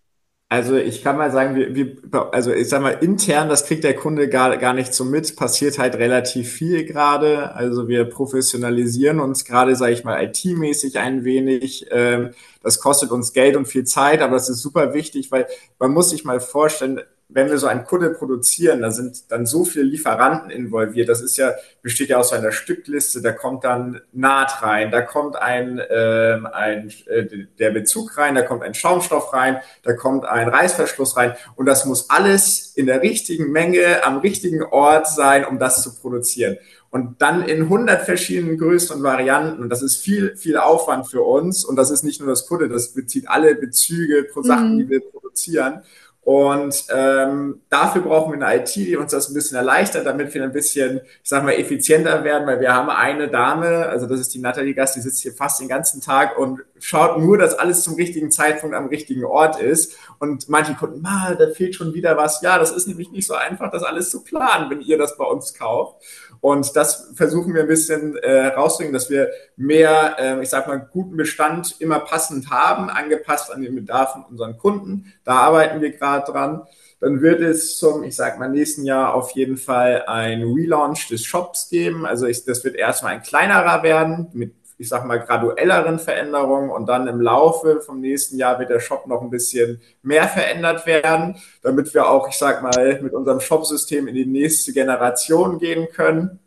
[0.49, 1.97] Also ich kann mal sagen, wir, wir,
[2.33, 5.77] also ich sag mal, intern, das kriegt der Kunde gar, gar nicht so mit, passiert
[5.81, 7.53] halt relativ viel gerade.
[7.57, 11.87] Also wir professionalisieren uns gerade, sage ich mal, IT-mäßig ein wenig.
[11.91, 12.31] Ähm,
[12.63, 15.49] das kostet uns Geld und viel Zeit, aber das ist super wichtig, weil
[15.81, 19.65] man muss sich mal vorstellen, wenn wir so einen Kunde produzieren, da sind dann so
[19.65, 21.09] viele Lieferanten involviert.
[21.09, 25.37] Das ist ja, besteht ja aus einer Stückliste, da kommt dann Naht rein, da kommt
[25.37, 30.49] ein, äh, ein äh, der Bezug rein, da kommt ein Schaumstoff rein, da kommt ein
[30.49, 35.59] Reißverschluss rein und das muss alles in der richtigen Menge am richtigen Ort sein, um
[35.59, 36.59] das zu produzieren.
[36.91, 39.61] Und dann in 100 verschiedenen Größen und Varianten.
[39.61, 41.63] Und das ist viel, viel Aufwand für uns.
[41.63, 44.79] Und das ist nicht nur das Kunde, das bezieht alle Bezüge pro Sachen, mhm.
[44.79, 45.83] die wir produzieren.
[46.27, 50.43] Und ähm, dafür brauchen wir eine IT, die uns das ein bisschen erleichtert, damit wir
[50.43, 54.35] ein bisschen, ich sag mal, effizienter werden, weil wir haben eine Dame, also das ist
[54.35, 57.85] die Nathalie Gast, die sitzt hier fast den ganzen Tag und schaut nur, dass alles
[57.85, 59.97] zum richtigen Zeitpunkt am richtigen Ort ist.
[60.19, 62.43] Und manche Kunden, mal, da fehlt schon wieder was.
[62.43, 65.25] Ja, das ist nämlich nicht so einfach, das alles zu planen, wenn ihr das bei
[65.25, 66.03] uns kauft.
[66.41, 70.79] Und das versuchen wir ein bisschen äh, herauszubringen, dass wir mehr, äh, ich sag mal,
[70.79, 75.13] guten Bestand immer passend haben, angepasst an den Bedarfen unseren Kunden.
[75.25, 76.63] Da arbeiten wir gerade dran.
[77.01, 81.25] Dann wird es zum, ich sag mal, nächsten Jahr auf jeden Fall ein Relaunch des
[81.25, 82.07] Shops geben.
[82.07, 86.87] Also ich, das wird erstmal ein kleinerer werden mit ich sag mal, graduelleren Veränderungen und
[86.87, 91.37] dann im Laufe vom nächsten Jahr wird der Shop noch ein bisschen mehr verändert werden,
[91.63, 96.41] damit wir auch, ich sag mal, mit unserem Shopsystem in die nächste Generation gehen können.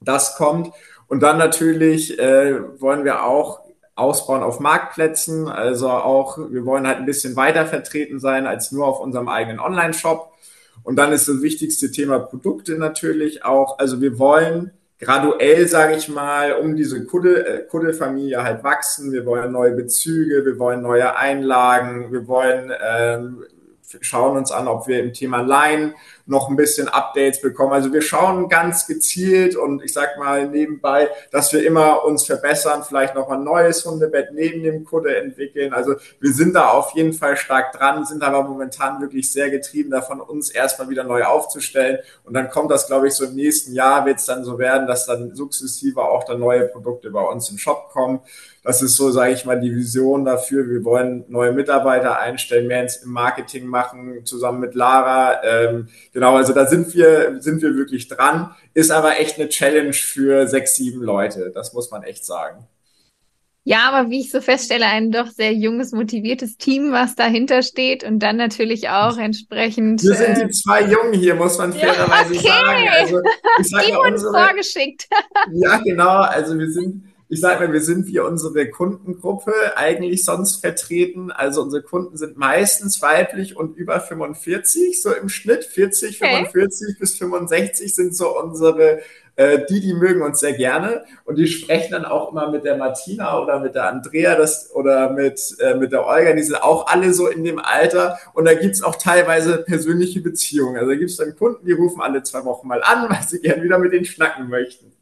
[0.00, 0.72] Das kommt.
[1.08, 3.60] Und dann natürlich äh, wollen wir auch
[3.94, 5.48] ausbauen auf Marktplätzen.
[5.48, 9.60] Also auch, wir wollen halt ein bisschen weiter vertreten sein als nur auf unserem eigenen
[9.60, 10.32] Online-Shop.
[10.84, 13.78] Und dann ist das wichtigste Thema Produkte natürlich auch.
[13.78, 19.12] Also wir wollen graduell, sage ich mal, um diese Kudde, äh, Kuddelfamilie halt wachsen.
[19.12, 23.44] Wir wollen neue Bezüge, wir wollen neue Einlagen, wir wollen ähm,
[24.00, 25.94] schauen uns an, ob wir im Thema Line
[26.28, 27.72] noch ein bisschen Updates bekommen.
[27.72, 32.84] Also wir schauen ganz gezielt und ich sag mal nebenbei, dass wir immer uns verbessern,
[32.86, 35.72] vielleicht noch ein neues Hundebett neben dem Kudde entwickeln.
[35.72, 39.90] Also wir sind da auf jeden Fall stark dran, sind aber momentan wirklich sehr getrieben
[39.90, 41.98] davon, uns erstmal wieder neu aufzustellen.
[42.24, 44.86] Und dann kommt das, glaube ich, so im nächsten Jahr wird es dann so werden,
[44.86, 48.20] dass dann sukzessive auch dann neue Produkte bei uns im Shop kommen.
[48.68, 50.68] Das ist so, sage ich mal, die Vision dafür.
[50.68, 55.42] Wir wollen neue Mitarbeiter einstellen, mehr ins Marketing machen, zusammen mit Lara.
[55.42, 55.88] Ähm,
[56.18, 58.50] genau, also da sind wir, sind wir wirklich dran.
[58.74, 61.52] Ist aber echt eine Challenge für sechs, sieben Leute.
[61.54, 62.66] Das muss man echt sagen.
[63.62, 68.02] Ja, aber wie ich so feststelle, ein doch sehr junges, motiviertes Team, was dahinter steht
[68.02, 70.02] und dann natürlich auch entsprechend.
[70.02, 72.48] Wir sind die äh, zwei Jungen hier, muss man fairerweise ja, okay.
[72.48, 72.88] sagen.
[72.98, 73.20] Also,
[73.60, 75.08] ich sag die ja, uns vorgeschickt.
[75.52, 76.16] ja, genau.
[76.22, 81.30] Also wir sind, ich sage mal, wir sind wie unsere Kundengruppe eigentlich sonst vertreten.
[81.30, 85.64] Also unsere Kunden sind meistens weiblich und über 45, so im Schnitt.
[85.64, 86.46] 40, okay.
[86.46, 89.00] 45 bis 65 sind so unsere
[89.38, 92.76] äh, die, die mögen uns sehr gerne und die sprechen dann auch immer mit der
[92.76, 96.88] Martina oder mit der Andrea das, oder mit, äh, mit der Olga, die sind auch
[96.88, 100.76] alle so in dem Alter und da gibt's auch teilweise persönliche Beziehungen.
[100.76, 103.62] Also da gibt's dann Kunden, die rufen alle zwei Wochen mal an, weil sie gern
[103.62, 104.92] wieder mit denen schnacken möchten.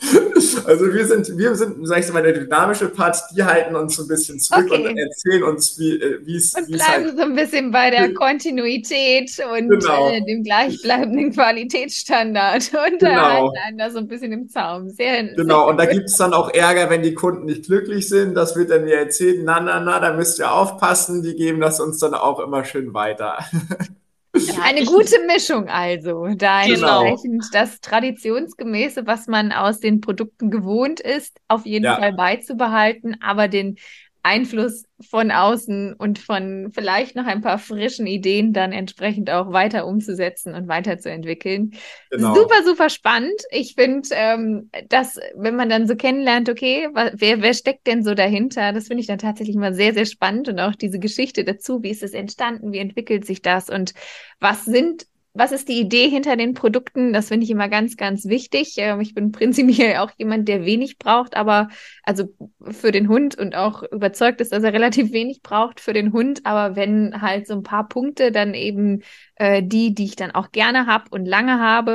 [0.66, 4.02] Also wir sind, wir sind, sag ich mal, der dynamische Part, die halten uns so
[4.02, 4.88] ein bisschen zurück okay.
[4.88, 9.30] und erzählen uns, wie äh, es Und bleiben halt so ein bisschen bei der Kontinuität
[9.52, 10.10] und genau.
[10.10, 13.20] äh, dem gleichbleibenden Qualitätsstandard und genau.
[13.20, 14.88] halten einen da so ein bisschen im Zaum.
[14.90, 18.08] Sehr, genau, sehr und da gibt es dann auch Ärger, wenn die Kunden nicht glücklich
[18.08, 18.34] sind.
[18.34, 21.22] Das wird dann mir erzählt, na, na, na, da müsst ihr aufpassen.
[21.22, 23.38] Die geben das uns dann auch immer schön weiter.
[24.36, 26.28] Ja, eine gute Mischung also.
[26.36, 27.04] Da genau.
[27.04, 31.96] entsprechend das Traditionsgemäße, was man aus den Produkten gewohnt ist, auf jeden ja.
[31.96, 33.76] Fall beizubehalten, aber den
[34.22, 39.86] Einfluss von außen und von vielleicht noch ein paar frischen Ideen dann entsprechend auch weiter
[39.86, 41.72] umzusetzen und weiterzuentwickeln.
[42.10, 42.34] Genau.
[42.34, 43.40] Super, super spannend.
[43.50, 48.14] Ich finde, ähm, dass, wenn man dann so kennenlernt, okay, wer, wer steckt denn so
[48.14, 51.82] dahinter, das finde ich dann tatsächlich immer sehr, sehr spannend und auch diese Geschichte dazu,
[51.82, 53.94] wie ist es entstanden, wie entwickelt sich das und
[54.38, 57.12] was sind was ist die Idee hinter den Produkten?
[57.12, 58.74] Das finde ich immer ganz, ganz wichtig.
[58.78, 61.68] Ähm, ich bin prinzipiell auch jemand, der wenig braucht, aber
[62.02, 62.34] also
[62.70, 66.40] für den Hund und auch überzeugt ist, dass er relativ wenig braucht für den Hund.
[66.44, 69.02] Aber wenn halt so ein paar Punkte, dann eben
[69.36, 71.92] äh, die, die ich dann auch gerne habe und lange habe.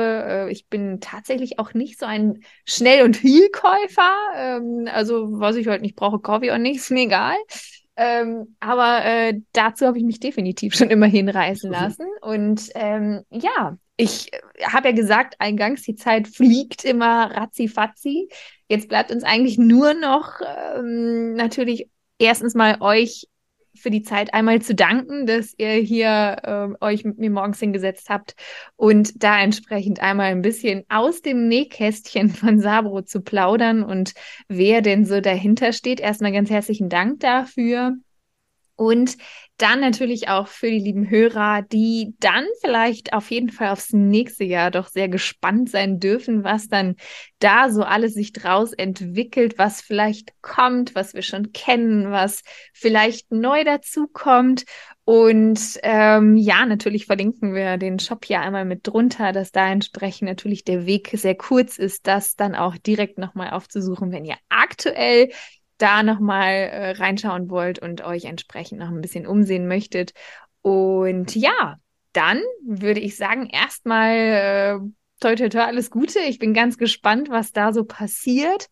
[0.48, 4.12] Äh, ich bin tatsächlich auch nicht so ein Schnell- und Vielkäufer.
[4.36, 7.36] Ähm, also was ich heute nicht brauche, kaufe ich auch nicht, ist mir egal.
[7.96, 11.74] Ähm, aber äh, dazu habe ich mich definitiv schon immer hinreißen mhm.
[11.74, 12.06] lassen.
[12.20, 14.30] Und ähm, ja, ich
[14.62, 18.28] habe ja gesagt, eingangs, die Zeit fliegt immer ratzi-fatzi.
[18.68, 20.40] Jetzt bleibt uns eigentlich nur noch
[20.76, 21.88] ähm, natürlich
[22.18, 23.26] erstens mal euch
[23.78, 26.36] für die Zeit einmal zu danken, dass ihr hier
[26.80, 28.34] äh, euch mit mir morgens hingesetzt habt
[28.76, 34.14] und da entsprechend einmal ein bisschen aus dem Nähkästchen von Sabro zu plaudern und
[34.48, 36.00] wer denn so dahinter steht.
[36.00, 37.96] Erstmal ganz herzlichen Dank dafür.
[38.76, 39.16] Und
[39.56, 44.44] dann natürlich auch für die lieben Hörer, die dann vielleicht auf jeden Fall aufs nächste
[44.44, 46.96] Jahr doch sehr gespannt sein dürfen, was dann
[47.38, 52.42] da so alles sich draus entwickelt, was vielleicht kommt, was wir schon kennen, was
[52.74, 54.64] vielleicht neu dazu kommt.
[55.04, 60.28] Und ähm, ja, natürlich verlinken wir den Shop hier einmal mit drunter, dass da entsprechend
[60.28, 65.30] natürlich der Weg sehr kurz ist, das dann auch direkt nochmal aufzusuchen, wenn ihr aktuell
[65.78, 70.12] da nochmal äh, reinschauen wollt und euch entsprechend noch ein bisschen umsehen möchtet.
[70.62, 71.76] Und ja,
[72.12, 74.78] dann würde ich sagen, erstmal äh,
[75.20, 76.20] toi, toi, toi, alles Gute.
[76.20, 78.68] Ich bin ganz gespannt, was da so passiert.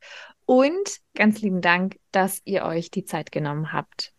[0.46, 4.14] Und ganz lieben Dank, dass ihr euch die Zeit genommen habt.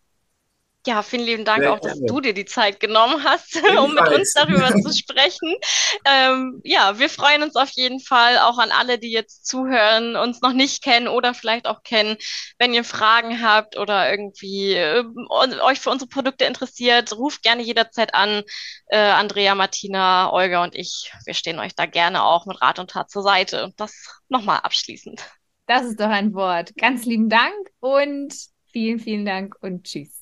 [0.86, 2.06] Ja, vielen lieben Dank Sehr auch, dass gerne.
[2.06, 5.56] du dir die Zeit genommen hast, um mit uns darüber zu sprechen.
[6.04, 10.42] Ähm, ja, wir freuen uns auf jeden Fall auch an alle, die jetzt zuhören, uns
[10.42, 12.16] noch nicht kennen oder vielleicht auch kennen.
[12.58, 15.04] Wenn ihr Fragen habt oder irgendwie äh,
[15.60, 18.44] euch für unsere Produkte interessiert, ruft gerne jederzeit an.
[18.86, 22.90] Äh, Andrea, Martina, Olga und ich, wir stehen euch da gerne auch mit Rat und
[22.90, 23.64] Tat zur Seite.
[23.64, 25.20] Und das nochmal abschließend.
[25.66, 26.76] Das ist doch ein Wort.
[26.76, 28.32] Ganz lieben Dank und
[28.70, 30.15] vielen, vielen Dank und tschüss.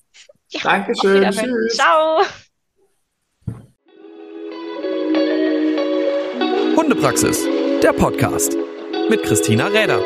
[0.55, 1.31] Ja, Dankeschön.
[1.31, 1.77] Tschüss.
[1.77, 2.23] Ciao.
[6.77, 7.45] Hundepraxis,
[7.83, 8.57] der Podcast
[9.09, 10.01] mit Christina Räder.